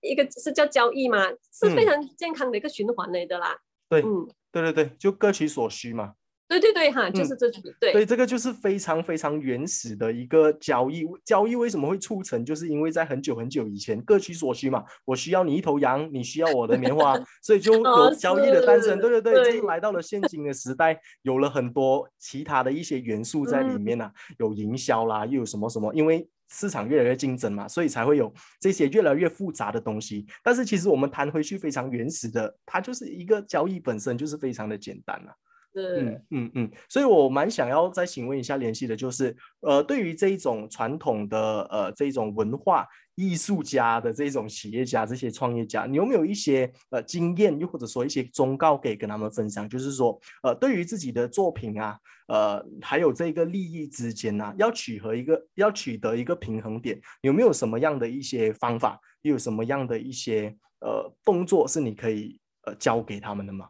[0.00, 1.30] 一个是叫交易吗？
[1.52, 3.56] 是非常健康的一个循环来的啦。
[3.88, 6.14] 对，嗯，对对对，就各取所需嘛。
[6.52, 7.92] 对对对哈，就是这种对。
[7.92, 11.06] 对，这个就是非常非常原始的一个交易。
[11.24, 12.44] 交易为什么会促成？
[12.44, 14.84] 就是因为在很久很久以前，各取所需嘛。
[15.06, 19.00] 我需要你一头羊，你需要我的棉花，所以就有交易的诞生。
[19.00, 25.94] 对对对，就是来到了现今的时代，有了很多其他的一些元素在里面啊，有营销啦，又有什么什么？
[25.94, 30.26] 因为市场越来越竞争嘛，所以才会有这些越来越复杂的东西。
[30.42, 35.32] 但是其实我们谈回去非常原始的，它就是一个交易本身就是非常的简单了。
[35.74, 49.66] 嗯嗯嗯，所以我蛮想要再请问一下联系的，就是呃，对于这一种传统的呃这种文化艺术家的这种企业家、这些创业家，你有没有一些呃经验，又或者说一些忠告可以跟他们分享？
[49.68, 63.68] 就是说呃，对于自己的作品啊，呃，还有这个利益之间啊，要取和一个要取得一个平衡点，有没有什么样的一些方法，又有什么样的一些呃动作是你可以呃教给他们的吗？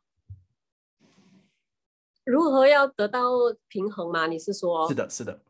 [2.24, 3.22] 如何要得到
[3.68, 4.26] 平衡吗？
[4.26, 4.88] 你是说？
[4.88, 5.42] 是的，是的，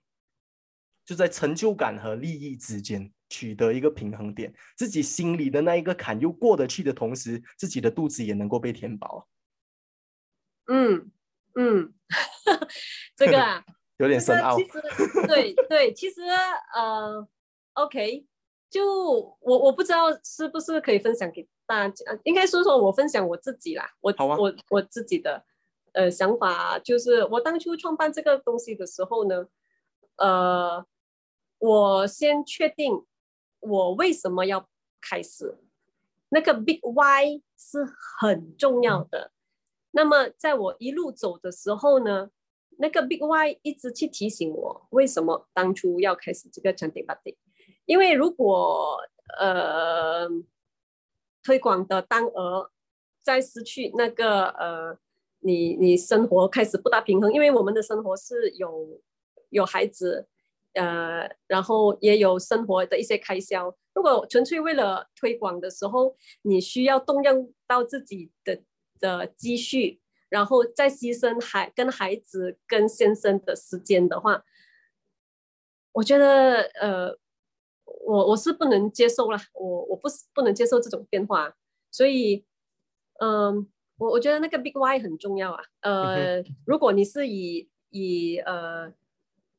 [1.04, 9.28] 就在成就感和利益之间取得一个平衡点，自己心里的那一个坎又过得去的同时，自己的肚子也能够被填饱。
[10.66, 11.11] 嗯
[11.54, 11.92] 嗯，
[13.16, 13.64] 这个啊，
[13.98, 14.56] 有点深奥。
[14.56, 14.80] 其实，
[15.26, 16.22] 对 对，其实
[16.74, 17.28] 呃
[17.74, 18.24] ，OK，
[18.70, 25.44] 就我我不知道是不是可以分享给大家，应该说说我分享我自己啦，我我我自己的。
[25.92, 29.46] 呃，想法就是我当初创办这个东西的时候呢，
[30.16, 30.87] 呃，
[31.59, 33.05] 我先确定
[33.61, 34.66] 我为什么要
[35.02, 35.59] 开始，
[36.31, 37.85] 那个 big why 是
[38.18, 39.33] 很重要的。
[39.90, 42.31] 那么在我一路走的时候呢，
[42.78, 47.37] 那个 big why 一直去提醒我为什么当初要开始这个 chanting body，
[47.85, 48.98] 因为如果
[49.38, 50.26] 呃
[51.42, 52.70] 推广的单额
[53.22, 54.98] 在失去那个呃。
[55.44, 59.00] 你你生活开始不大平衡，因为我们的生活是有
[59.50, 60.28] 有孩子，
[60.74, 63.76] 呃，然后也有生活的一些开销。
[63.92, 68.62] 如果纯粹为了推广的时候，你需要动用到自己的
[69.00, 74.44] 的积蓄，然后再牺牲孩跟孩子跟先生的时间的话，
[75.92, 77.18] 我觉得呃，
[78.07, 81.55] 我我是不能接受了，我我不是不能接受这种变化，
[81.90, 82.44] 所以
[83.18, 83.68] 嗯。
[84.02, 88.92] 我我觉得那个 big why 很重要啊，呃，如果你是以以呃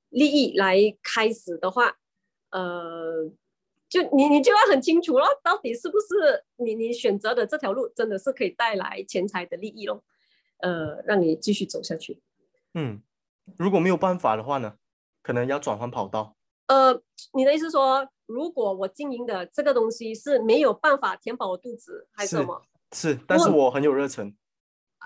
[0.10, 1.98] 利益来开始的话，
[2.52, 3.32] 呃，
[3.88, 10.04] 就你你就要很清楚咯，到底是不是你你选择的这条路真的是可以带来钱财的利益咯，
[10.58, 12.22] 呃，让你继续走下去。
[12.74, 13.02] 嗯，
[13.58, 14.76] 如果没有办法的话呢，
[15.22, 16.36] 可能要转换跑道。
[16.68, 17.02] 呃，
[17.34, 22.62] 你的意思说，如果我经营的这个东西是没有办法填饱我肚子，还是什么？
[22.94, 24.34] 是，但是我很有热忱。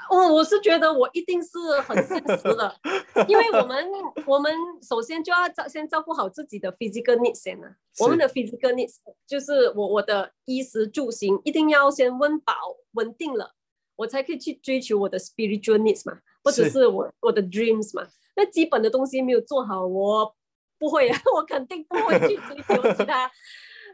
[0.09, 1.49] 我我是觉得我一定是
[1.81, 2.79] 很现实的，
[3.27, 3.85] 因为我们
[4.25, 4.53] 我们
[4.87, 7.75] 首先就要照先照顾好自己的 physical needs 先啊。
[7.99, 8.95] 我们的 physical needs
[9.25, 12.53] 就是我我的衣食住行一定要先温饱
[12.91, 13.53] 稳定了，
[13.95, 18.07] 我才可以去追求我的 spiritual needs 嘛，或者是我我的 dreams 嘛。
[18.35, 20.35] 那基本的东西没有做好，我
[20.77, 23.29] 不会， 我肯定不会去追求其他。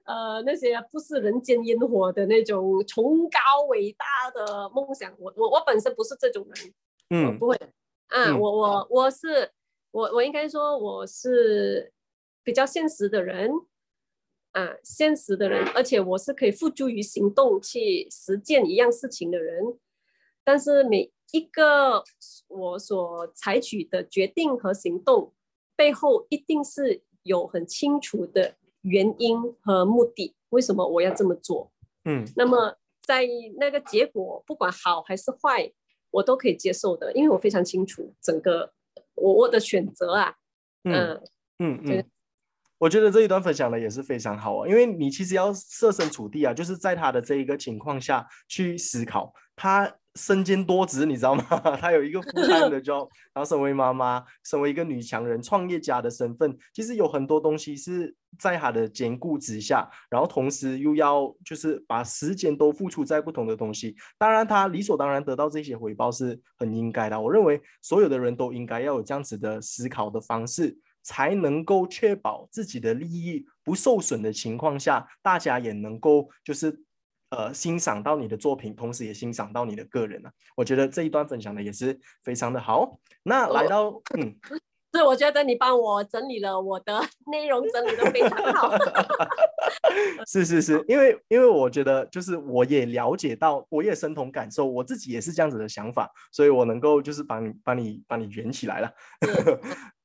[0.05, 6.73] 呃，那些不是人间烟火的那种崇高伟大的梦想，我我我本身不是这种人，
[7.09, 7.55] 嗯，不会，
[8.07, 9.51] 啊，我我我是
[9.91, 11.93] 我我应该说我是
[12.43, 13.49] 比较现实的人，
[14.51, 19.79] 啊现实的人，而且我是可以付诸于行动去实践一样事情的人。
[20.43, 22.03] 但是每一个
[22.49, 25.33] 我所采取的决定和行动
[25.77, 30.35] 背后，一定是有很清楚的原因和目的。
[30.49, 31.71] 为什么我要这么做？
[32.05, 33.27] 嗯，那么在
[33.57, 35.73] 那个结果，不管好还是坏，
[36.11, 38.71] 我都可以接受的，因为我非常清楚整个
[39.15, 40.35] 我我的选择啊。
[40.83, 41.19] 嗯
[41.59, 42.05] 嗯嗯，
[42.83, 49.89] 我觉得这一段分享的也是非常好啊，因为你其实要设身处地啊，就是在他的这一个情况下去思考他。
[50.15, 51.43] 身兼多职，你知道吗？
[51.81, 63.95] 他有一个 full time 的 job，然后身为妈妈，身为一个女强人、创业家的身份，其实有很多东西是在他的兼顾之下，然后同时又要就是把时间都付出在不同的东西。
[64.19, 67.19] 当然，他理所当然得到这些回报是很应该的。
[67.19, 76.83] 我认为所有的人都应该要有这样子的思考的方式，才能够确保自己的利益不受损的情况下，大家也能够就是。
[77.35, 82.99] 呃，欣赏到你的作品，同时也欣赏到你的个人啊，我觉得这一段分享的也是非常的好。
[83.23, 84.37] 那来到，嗯，
[84.93, 87.01] 是我觉得你帮我整理了我的
[87.31, 88.77] 内容，整理的非常好。
[90.29, 98.93] 是是是，因为因为我觉得就是我也了解到，我也深同感受，我自己也是这样子的想法，所以我能够就是帮你帮你帮你圆起来了。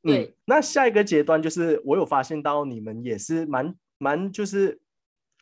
[0.05, 4.81] 嗯，那下一个阶段就是我有发现到你们也是蛮蛮就是。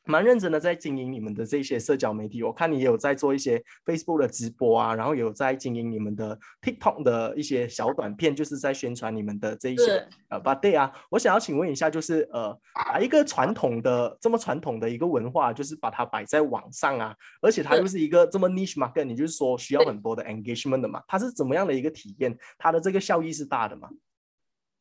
[0.08, 10.92] 蛮认真的在经营你们的这些社交媒体，我看你也有在做一些 Facebook 的直播啊，然后有在经营你们的 TikTok 的一些小短片，就是在宣传你们的这一些呃 Birthday 啊。
[11.10, 21.02] 我想要请问一下，就是呃，把一个传统的这么传统的一个文化，就是把它摆在网上啊，而且它又是一个这么 niche market，你就是说需要很多的 engagement 的嘛？
[21.08, 22.38] 它是怎么样的一个体验？
[22.58, 23.90] 它的这个效益是大的吗？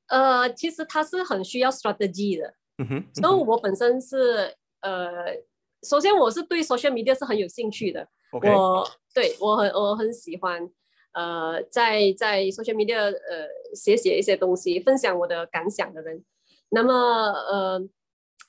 [0.08, 2.54] 呃，其实它是很需要 strategy 的。
[2.78, 3.06] 嗯哼。
[3.14, 4.56] 所以我本身是。
[4.82, 5.36] 呃，
[5.82, 10.70] 首先我是对 social media 是很有兴趣的，我对我很我很喜欢，
[11.14, 16.24] 呃，在在 social media 呃写写一些东西，分享我的感想的人，
[16.70, 17.82] 那么呃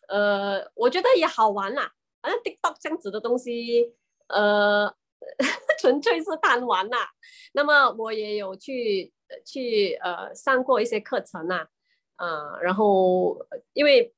[0.09, 1.91] 呃，我觉得也好玩啦，
[2.21, 3.95] 好像 TikTok 这样子的东西，
[4.29, 4.95] 呃，
[5.81, 7.09] 纯粹是贪玩啦。
[7.55, 9.11] 那么我也有去
[9.45, 11.67] 去呃上过一些课程呐，
[12.17, 14.13] 啊，然后因为。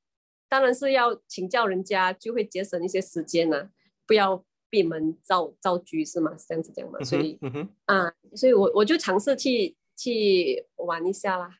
[0.51, 3.69] 当然是要请教人家，就会节省一些时间呐，
[4.07, 6.35] 不要闭门造造车是吗？
[6.35, 6.97] 是这样子讲嘛？
[7.05, 7.37] 所以
[7.85, 11.51] 啊，所以我我就尝试去去玩一下啦。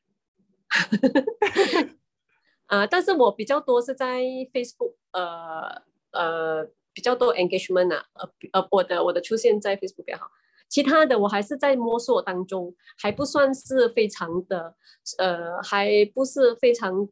[2.66, 10.32] 啊， 但是我比较多是在 Facebook，呃呃，比较多 engagement 啊，呃呃，我的我的出现在 Facebook 比较好，
[10.70, 14.76] 其他的我还是在摸索当中，还不算是非常的，
[15.18, 17.10] 呃，还不是非常。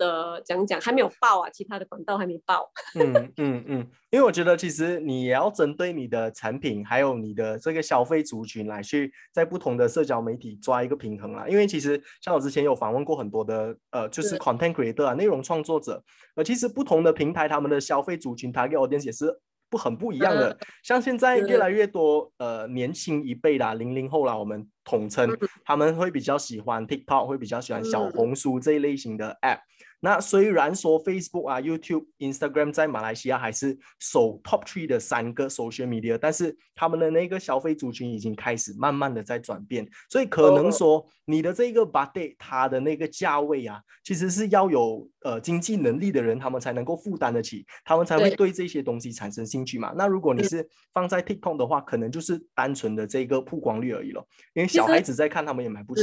[0.00, 2.72] 的讲讲还没有爆啊，其他的管道还没爆。
[2.94, 11.46] 嗯嗯嗯，因为我觉得其实你也要针对你的产品，还有你的这个消费族群来去在不同的社交媒体抓一个平衡啦。
[11.46, 16.02] 因为其实像我之前有访问过很多的呃， 就是 content creator 啊，内容创作者，
[16.34, 19.38] 呃，其实不同的平台他们的消费族群，target audience 也是
[19.70, 20.58] 不很不一样的。
[20.82, 29.60] 像现在越来越多呃年轻一辈啦，零零后啦，我们统称他们会比较喜欢 TikTok，会比较喜欢小红书这一类型的 app。
[30.00, 49.92] 那虽然说 Facebook 啊、YouTube、Instagram 在马来西亚还是首 top three 的三个 social media，但是他们的那个消费族群已经开始慢慢的在转变，所以可能说你的这个 birthday 它的那个价位啊，其实是要有呃经济能力的人，他们才能够负担得起，他们才会对这些东西产生兴趣嘛。
[49.96, 56.02] 那如果你是放在 TikTok 的话，可能就是单纯的这个曝光率而已了，因为小孩子在看，他们也买不起。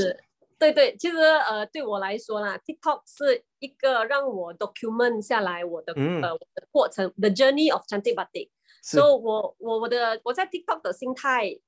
[0.59, 8.49] 对对，其实呃，对我来说啦，TikTok 是一个让我 document 下来我的呃我的过程，the journey of Chanti Batik。
[8.81, 11.59] 所以，我我我的我在 TikTok 的心态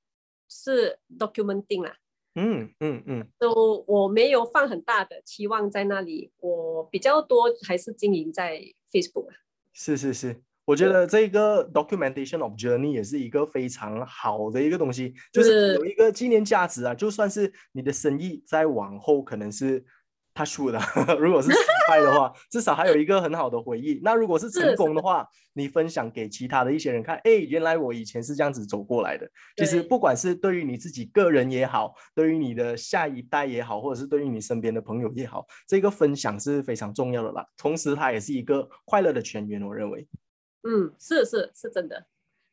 [0.49, 1.97] 是 documenting 啦。
[2.35, 3.27] 嗯嗯嗯。
[3.37, 8.59] 都我没有放很大的期望在那里，我比较多还是经营在
[8.91, 9.35] Facebook 啊。
[9.73, 10.41] 是是是。
[10.70, 16.93] 我觉得这个 documentation of journey 也是一个非常好的一个东西，就是有一个纪念价值啊。
[16.93, 19.84] 就算是你的生意在往后可能是
[20.32, 20.80] 他输了，
[21.20, 21.57] 如果是失
[21.88, 23.99] 败的话，至少还有一个很好的回忆。
[24.03, 29.28] 那如果是成功的话，你分享给其他的一些人看，哎，原来我以前是这样子走过来的。
[29.57, 37.43] 其实不管是对于你自己个人也好，对于你的下一代也好，或者是对于你身边的朋友也好，这个分享是非常重要的啦。
[37.57, 40.07] 同时，它也是一个快乐的泉源，我认为。
[40.64, 42.05] 嗯，是是是真的，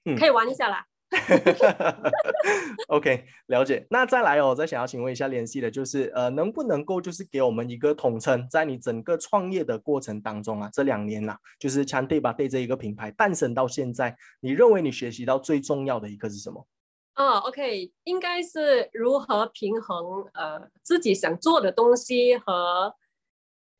[0.04, 0.86] 嗯可以玩一下啦。
[2.88, 3.86] OK，了解。
[3.90, 16.66] 那再来哦，再想要请问一下联系的，就是呃，能不能够就是给我们一个统称，在你整个创业的过程当中啊，这两年啦，就是 a Day 这一个品牌诞生到现在，你认为你学习到最重要的一个是什么？
[17.14, 22.94] 哦，OK，应该是如何平衡呃自己想做的东西和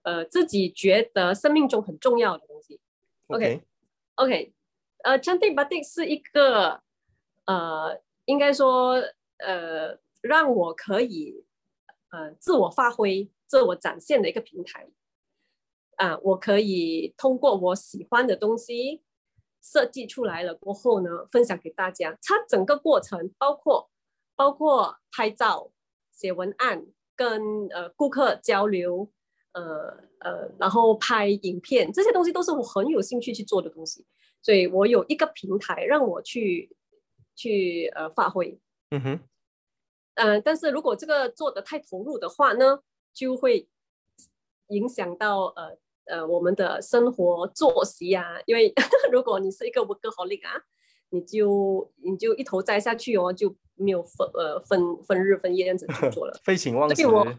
[0.05, 2.81] 呃自己觉得生命中很重要的东西。
[3.27, 3.61] 呃
[4.16, 4.52] OK，
[5.04, 6.82] 呃，Chanday b a Day 是一个。
[7.46, 8.94] 呃，应该说，
[9.36, 11.44] 呃，让我可以
[12.10, 14.88] 呃自我发挥、自我展现的一个平台
[15.94, 19.04] 啊，我可以通过我喜欢的东西
[19.62, 22.18] 设计出来了过后呢，分享给大家。
[22.20, 23.88] 它整个过程包括
[24.34, 25.70] 包括拍照、
[26.10, 29.08] 写文案、跟呃顾客交流，
[29.57, 34.04] 呃呃，然后拍影片，这些东西都是我很有兴趣去做的东西，
[34.40, 36.70] 所以我有一个平台让我去。
[37.38, 38.59] 去呃发挥，
[38.92, 39.20] 嗯哼，
[40.14, 42.80] 嗯，但是如果这个做的太投入的话呢，
[43.12, 43.68] 就会
[44.68, 45.76] 影响到呃
[46.07, 48.40] 呃我们的生活作息啊。
[48.46, 48.72] 因为
[49.12, 50.62] 如果你是一个 workaholic 啊，
[51.11, 57.02] 你就你就一头栽下去哦，就没有分呃分分日分夜这样子去做了， 废寝忘食。
[57.02, 57.34] 所以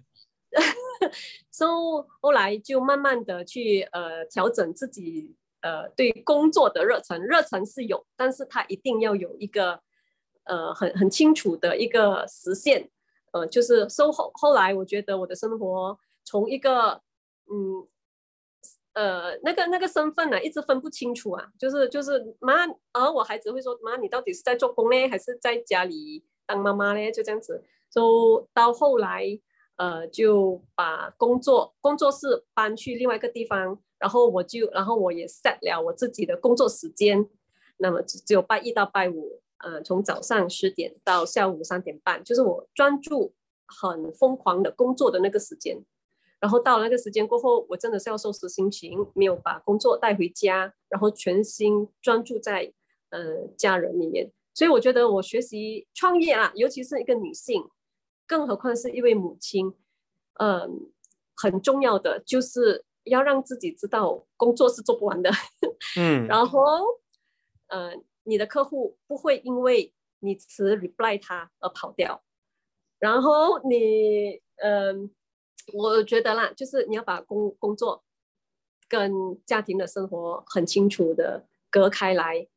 [1.52, 9.82] so 后来就慢慢的去呃调整自己呃对工作的热忱，热忱是有，但是它一定要有一个。
[10.50, 12.89] 呃，很很清楚的一个实现，
[13.34, 17.02] 呃，就是收后后来，我觉得我的生活从一个
[17.52, 17.86] 嗯
[18.93, 27.12] 呃那个那个身份呢，一直分不清楚啊，就是就是妈，而我孩子会说妈，你到底是在做工呢，还是在家里当妈妈呢？
[27.12, 29.26] 就这样子，就到后来
[29.78, 37.28] 呃就把工作工作室搬去另外一个地方，然后我就然后我也 set 了我自己的工作时间，
[37.78, 39.41] 那么只只有拜一到拜五。
[39.59, 43.34] 呃，从早上十点到下午三点半，就是我专注
[43.65, 45.84] 很疯狂的工作的那个时间。
[46.39, 52.71] 然后到了那个时间过后，我真的是要收拾心情，没有把工作带回家，然后全心专注在
[53.09, 54.32] 呃家人里面。
[54.53, 57.67] 所以我觉得我学习创业啊，尤其是一个女性，
[58.28, 59.73] 更何况是一位母亲，
[60.39, 60.91] 嗯，
[61.36, 65.32] 很重要的就是要让自己知道工作是做不完的。
[65.97, 66.61] 嗯， 然后
[67.67, 67.93] 呃。
[68.30, 72.21] 你的客户不会因为你迟 reply 他而跑掉，
[72.99, 75.09] 然后你，嗯，
[75.71, 78.03] 我觉得啦，就是你要把工工作
[78.89, 82.49] 跟家庭的生活很清楚的隔开来，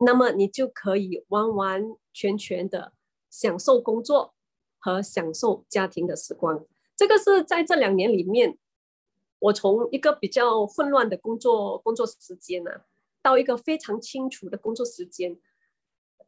[0.00, 2.92] 那么你就可以完完全全的
[3.30, 4.34] 享受工作
[4.78, 6.64] 和享受家庭的时光。
[6.96, 8.58] 这个是在这两年里面，
[9.38, 12.70] 我从一个比较混乱的工作工作时间呢。
[13.22, 15.36] 到一个非常清楚的工作时间，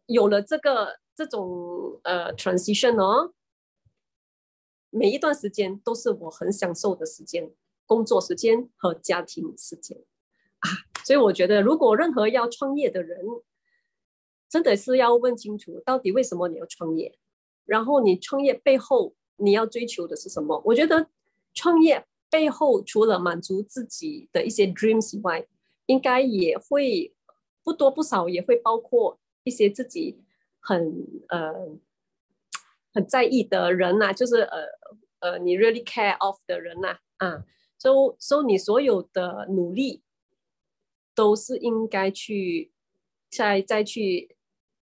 [0.06, 3.32] 有了这个这种呃 transition 哦，
[4.90, 7.54] 每一段时间都是我很享受的时间，
[7.86, 9.96] 工作时间和家庭时间
[10.58, 10.68] 啊，
[11.04, 13.24] 所以我觉得如果任何要创业的人，
[14.48, 17.16] 真的是要问清楚到底为什么你要创业，
[17.68, 20.60] 然后你创业背后你要追求的是什么？
[20.64, 21.08] 我觉得
[21.52, 25.46] 创业背后除了满足自己的一些 dreams 以外，
[25.86, 27.14] 应该也会
[27.62, 30.18] 不多不少，也会包括一些自己
[30.60, 31.68] 很呃
[32.94, 34.58] 很在意的人呐，就是呃
[35.20, 37.44] 呃你 really care of 的人呐，啊，
[37.78, 40.02] 所以所以你所有的努力
[41.14, 42.72] 都是应该去
[43.30, 44.36] 再再去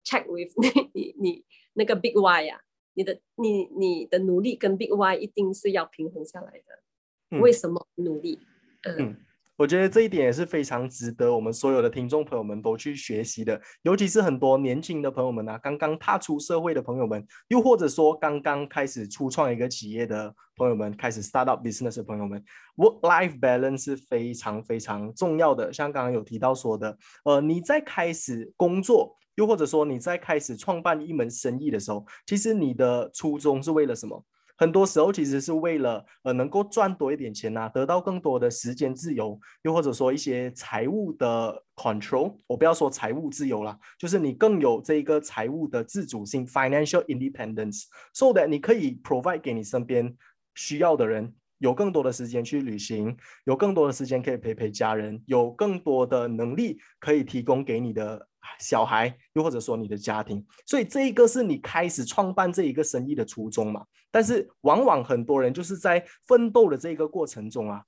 [0.04, 2.62] check with 你你你那个 big why 呀，
[2.94, 8.40] 你的你你的努力跟 big why 一定是要平衡下来的，为什么努力？
[8.84, 9.16] 嗯。
[9.58, 22.44] 我觉得这一点也是非常值得我们所有的听众朋友们都去学习的，尤其是很多年轻的朋友们啊，刚刚踏出社会的朋友们，又或者说刚刚开始初创一个企业的朋友们，开始 start up business 的朋友们
[22.76, 25.72] ，work-life balance 是非常非常重要的。
[25.72, 34.24] 像刚刚有提到说的，呃，你在开始工作，又或者说你在开始创办一门生意的时候，其实你的初衷是为了什么？
[34.58, 42.36] 很多时候其实是为了呃能够赚多一点钱呐，得到更多的时间自由，又或者说一些财务的 control。
[42.46, 50.16] 我不要说财务自由了，就是你更有这一个财务的自主性 （financial independence），so that 你可以 provide 给你身边
[50.54, 58.28] 需要的人有更多的时间去旅行，有更多的时间可以陪陪家人，有更多的能力可以提供给你的
[58.60, 60.44] 小孩，又或者说你的家庭。
[60.66, 63.86] 所以这一个是你开始创办这一个生意的初衷嘛。
[64.10, 67.84] 但是往往很多人就是在奋斗的这个过程中啊，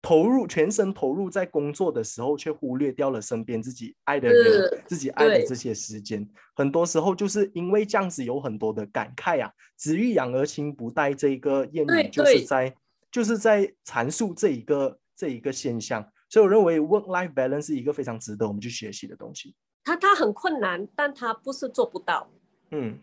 [0.00, 6.26] 投入全身投入在工作的时候，却忽略掉了身边自己爱的人、自己爱的这些时间。
[6.56, 9.52] 很多时候就是因为这样子，有很多的感慨啊。
[9.76, 12.74] 子欲养而亲不待，这一个谚语就是在
[13.12, 16.04] 就是在阐述这一个这一个现象。
[16.28, 19.54] 所以我认为 work-life balance 是一个非常值得我们去学习的东西。
[19.84, 22.28] 它它很困难，但它不是做不到。
[22.72, 22.98] 嗯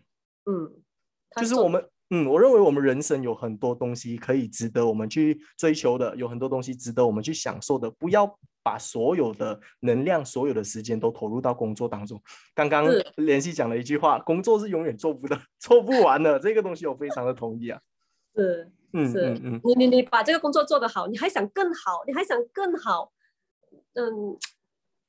[0.46, 0.74] 嗯，
[1.38, 1.90] 就是我们。
[2.12, 7.88] 嗯，我认为我们人生有很多东西可以值得我们去追求的，有很多东西值得我们去享受的。
[7.92, 8.26] 不要
[8.64, 12.20] 把所有的能量、所有的时间都投入到工作当中。
[12.56, 12.88] 刚刚
[13.18, 16.40] 联系讲了一句话：工作是永远做不的、做不完的。
[16.40, 17.80] 这个东西我非常的同意啊。
[18.36, 23.12] 是，嗯是，嗯，你你你把这个工作做得好，你还想更好，你还想更好，
[23.94, 24.38] 嗯，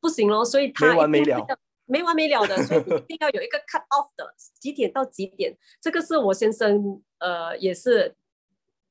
[0.01, 0.45] 不行咯。
[0.45, 1.47] 所以他没完没了。
[1.91, 8.14] 没完没了的，所以你一定要有一个 cut off 的几点到几点，这个是我先生呃也是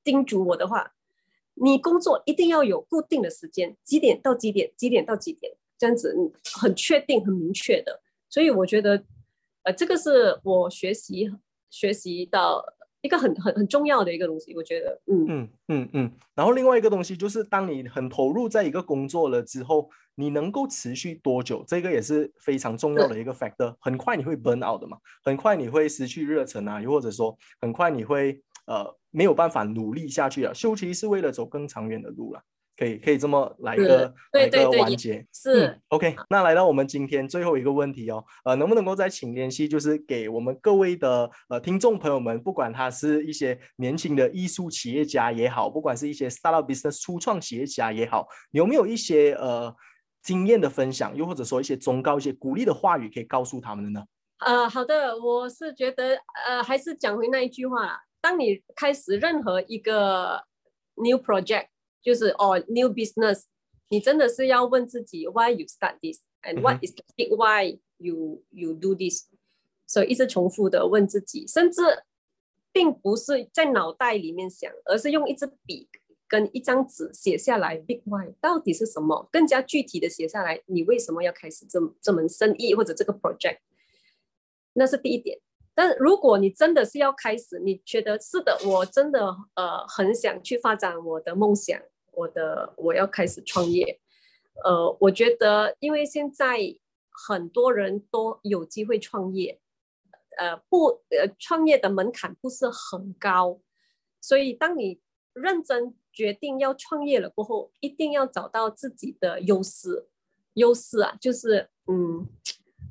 [0.03, 0.91] 叮嘱我的话，
[1.53, 6.13] 你工作一定要有固定的时间，几点到几点，几点到几点，这样子
[6.59, 8.01] 很确定、很明确的。
[8.27, 9.01] 所以我觉得，
[9.63, 11.31] 呃，这个是我学习
[11.69, 12.61] 学习到
[13.01, 14.55] 一个很很很重要的一个东西。
[14.55, 16.11] 我觉得，嗯嗯嗯嗯。
[16.35, 19.89] 然后另外一个东西就是，当你很投入在一个工作了之后。
[20.15, 21.63] 你能够持续多久？
[21.65, 23.73] 这个也是非常重要的一个 factor。
[23.79, 24.97] 很快你会 burn out 的嘛？
[25.23, 30.53] 很快你会失去热忱啊，又或者说很快你会呃没有办法努力下去啊。
[30.53, 32.43] 休息是为了走更长远的路了，
[32.79, 35.25] 可以可以这么来一个来一个完结。
[35.33, 36.15] 是 OK。
[36.29, 49.75] 那来到我们今天最后一个问题哦，呃，能不能够再请联系，就是给我们各位的呃听众朋友们，不管他是一些年轻的艺术企业家也好，不管是一些 startup business 初创企业家也好，有没有一些呃？
[50.21, 54.05] 经验的分享，又或者说一些忠告、一些鼓励的话语，可以告诉他们的呢？
[54.45, 58.01] 呃，好的，我是觉得，呃，还是讲回那一句话啦。
[58.19, 60.43] 当你开始任何一个
[60.95, 61.67] new project，
[62.01, 63.43] 就是哦 new business，
[63.89, 69.27] 你真的是要问自己，why you start this and what is the big why you you do this？
[69.87, 71.81] 所以一直重复的问自己，甚至
[72.71, 75.87] 并不是在脑袋里面想，而是用一支笔。
[76.31, 79.27] 跟一张纸写下来，Big Why 到底是什么？
[79.31, 83.57] 更加具体的写下来，你为什么要开始这这门生意或者这个 project？
[84.73, 85.39] 那是第一点。
[85.79, 91.79] 但如果你真的是要开始，你觉得是的，我真的呃很想去发展我的梦想，
[92.11, 94.01] 我的我要开始创业。
[94.65, 96.59] 呃，我觉得因为现在
[97.09, 99.61] 很多人都有机会创业，
[100.37, 103.61] 呃不呃创业的门槛不是很高，
[104.19, 104.99] 所以当你
[105.31, 105.95] 认真。
[106.11, 110.09] 决定要创业了过后，一定要找到自己的优势。
[110.55, 112.27] 优势啊，就是嗯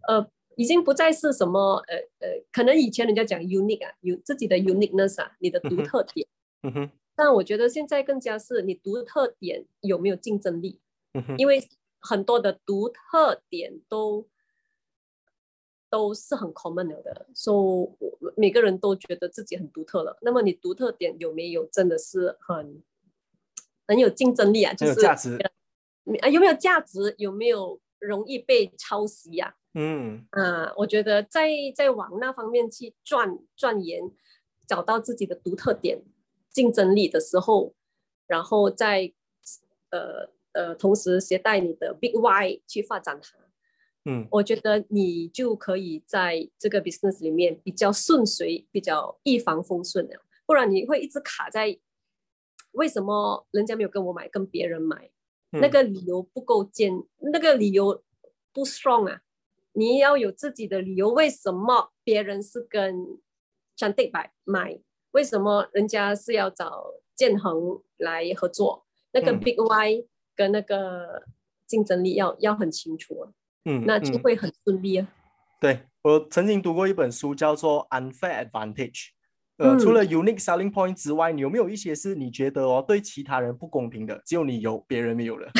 [0.06, 6.26] 呃，已经不再是什么呃呃，可能以前人家讲 unique 啊，有自己的 uniqueness 啊，你的独特点。
[6.64, 6.90] 嗯哼。
[7.14, 10.80] 但我觉得现在更加是你独特点有没有竞争力？
[11.14, 11.38] 嗯哼。
[11.38, 11.62] 因为
[12.00, 14.26] 很多的独特点都
[15.88, 20.18] 都是很 common 的，所以每个人都觉得自己很独特了。
[20.22, 22.82] 那么你独特点有没有真的是很？
[23.86, 25.38] 很有竞争力啊，就是价值
[26.20, 27.14] 啊，有没有价值？
[27.16, 29.54] 有没有容易被抄袭呀？
[29.80, 34.02] 嗯啊，我觉得在在往那方面去钻钻研，
[34.66, 36.02] 找到自己的独特点、
[36.50, 37.74] 竞争力的时候，
[38.26, 39.12] 然后再
[39.90, 43.38] 呃呃，同时携带你的 Big Why 去发展它。
[44.04, 50.24] 嗯，我觉得你就可以在这个 business 里面比较顺遂，比较一帆风顺了。
[50.44, 51.78] 不然你会一直卡在。
[52.72, 55.10] 为什么人家没有跟我买，跟别人买？
[55.50, 57.02] 那个理由不够坚，
[57.32, 58.04] 那个理由
[58.52, 59.22] 不 strong 啊！
[59.72, 61.10] 你要有自己的理由。
[61.10, 63.18] 为什么别人是跟
[63.76, 64.78] 张迪买买？
[65.12, 66.84] 为什么人家是要找
[67.16, 68.86] 建恒来合作？
[69.12, 70.04] 那个 big Y
[70.36, 71.24] 跟那个
[71.66, 73.30] 竞争力要要很清楚啊！
[73.64, 75.08] 嗯，那就会很顺利啊。
[75.60, 78.92] 对我曾经读过一本书，叫做《Unfair Advantage》。
[79.56, 85.50] 呃，除了 unique selling point 之外，你有没有一些是你觉得哦对其他人不公平的，只有你有，别人没有的？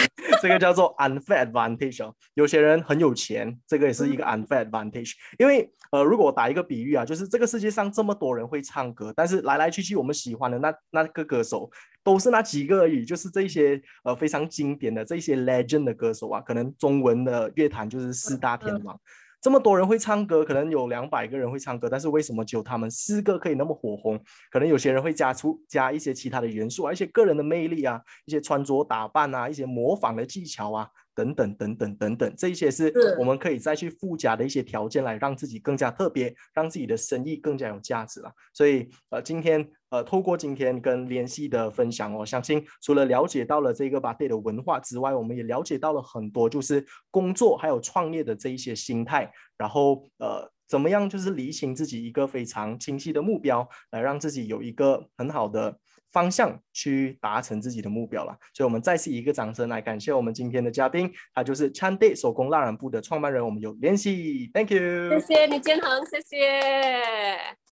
[0.41, 2.15] 这个叫做 unfair advantage 哦。
[2.35, 5.13] 有些人很有钱，这个也是一个 unfair advantage。
[5.39, 11.71] 因为呃，如果我打一个比喻啊，就是这个世界上这么多人会唱歌，但是来来去去我们喜欢的那那个歌手
[12.05, 18.99] 都是那几个而已，就是这些呃非常经典的这些 legend 的歌手啊，可能中文的乐坛就是四大天王。
[19.41, 24.21] 这么多人会唱歌，可能有两百个人会唱歌，但是为什么只有他们四个可以那么火红？
[24.51, 30.89] 可能有些人会加出加一些其他的元素啊，一些个人的魅力啊，一些穿着打扮啊，一些模仿的技巧啊，
[31.19, 38.31] 等等等等等等，这一些是我们可以再去附加的一些条件，来让自己更加特别，让自己的生意更加有价值了。
[38.55, 50.49] 所以呃，今天呃，透过今天跟联系的分享，我相信除了了解到了这个 b a d 的文化之外，我们也了解到了很多，就是工作还有创业的这一些心态，然后呃。
[50.69, 51.09] 怎么样？
[51.09, 55.75] 就是理清自己一个非常清晰的目标，来让自己有一个很好的
[56.11, 58.37] 方向去达成自己的目标了。
[58.55, 63.45] 所以，我们再次一个掌声来感谢我们今天的嘉宾，他就是 Chande 手工蜡染布的创办人。
[63.45, 67.59] 我们有联系，Thank you，谢谢李建恒，谢谢。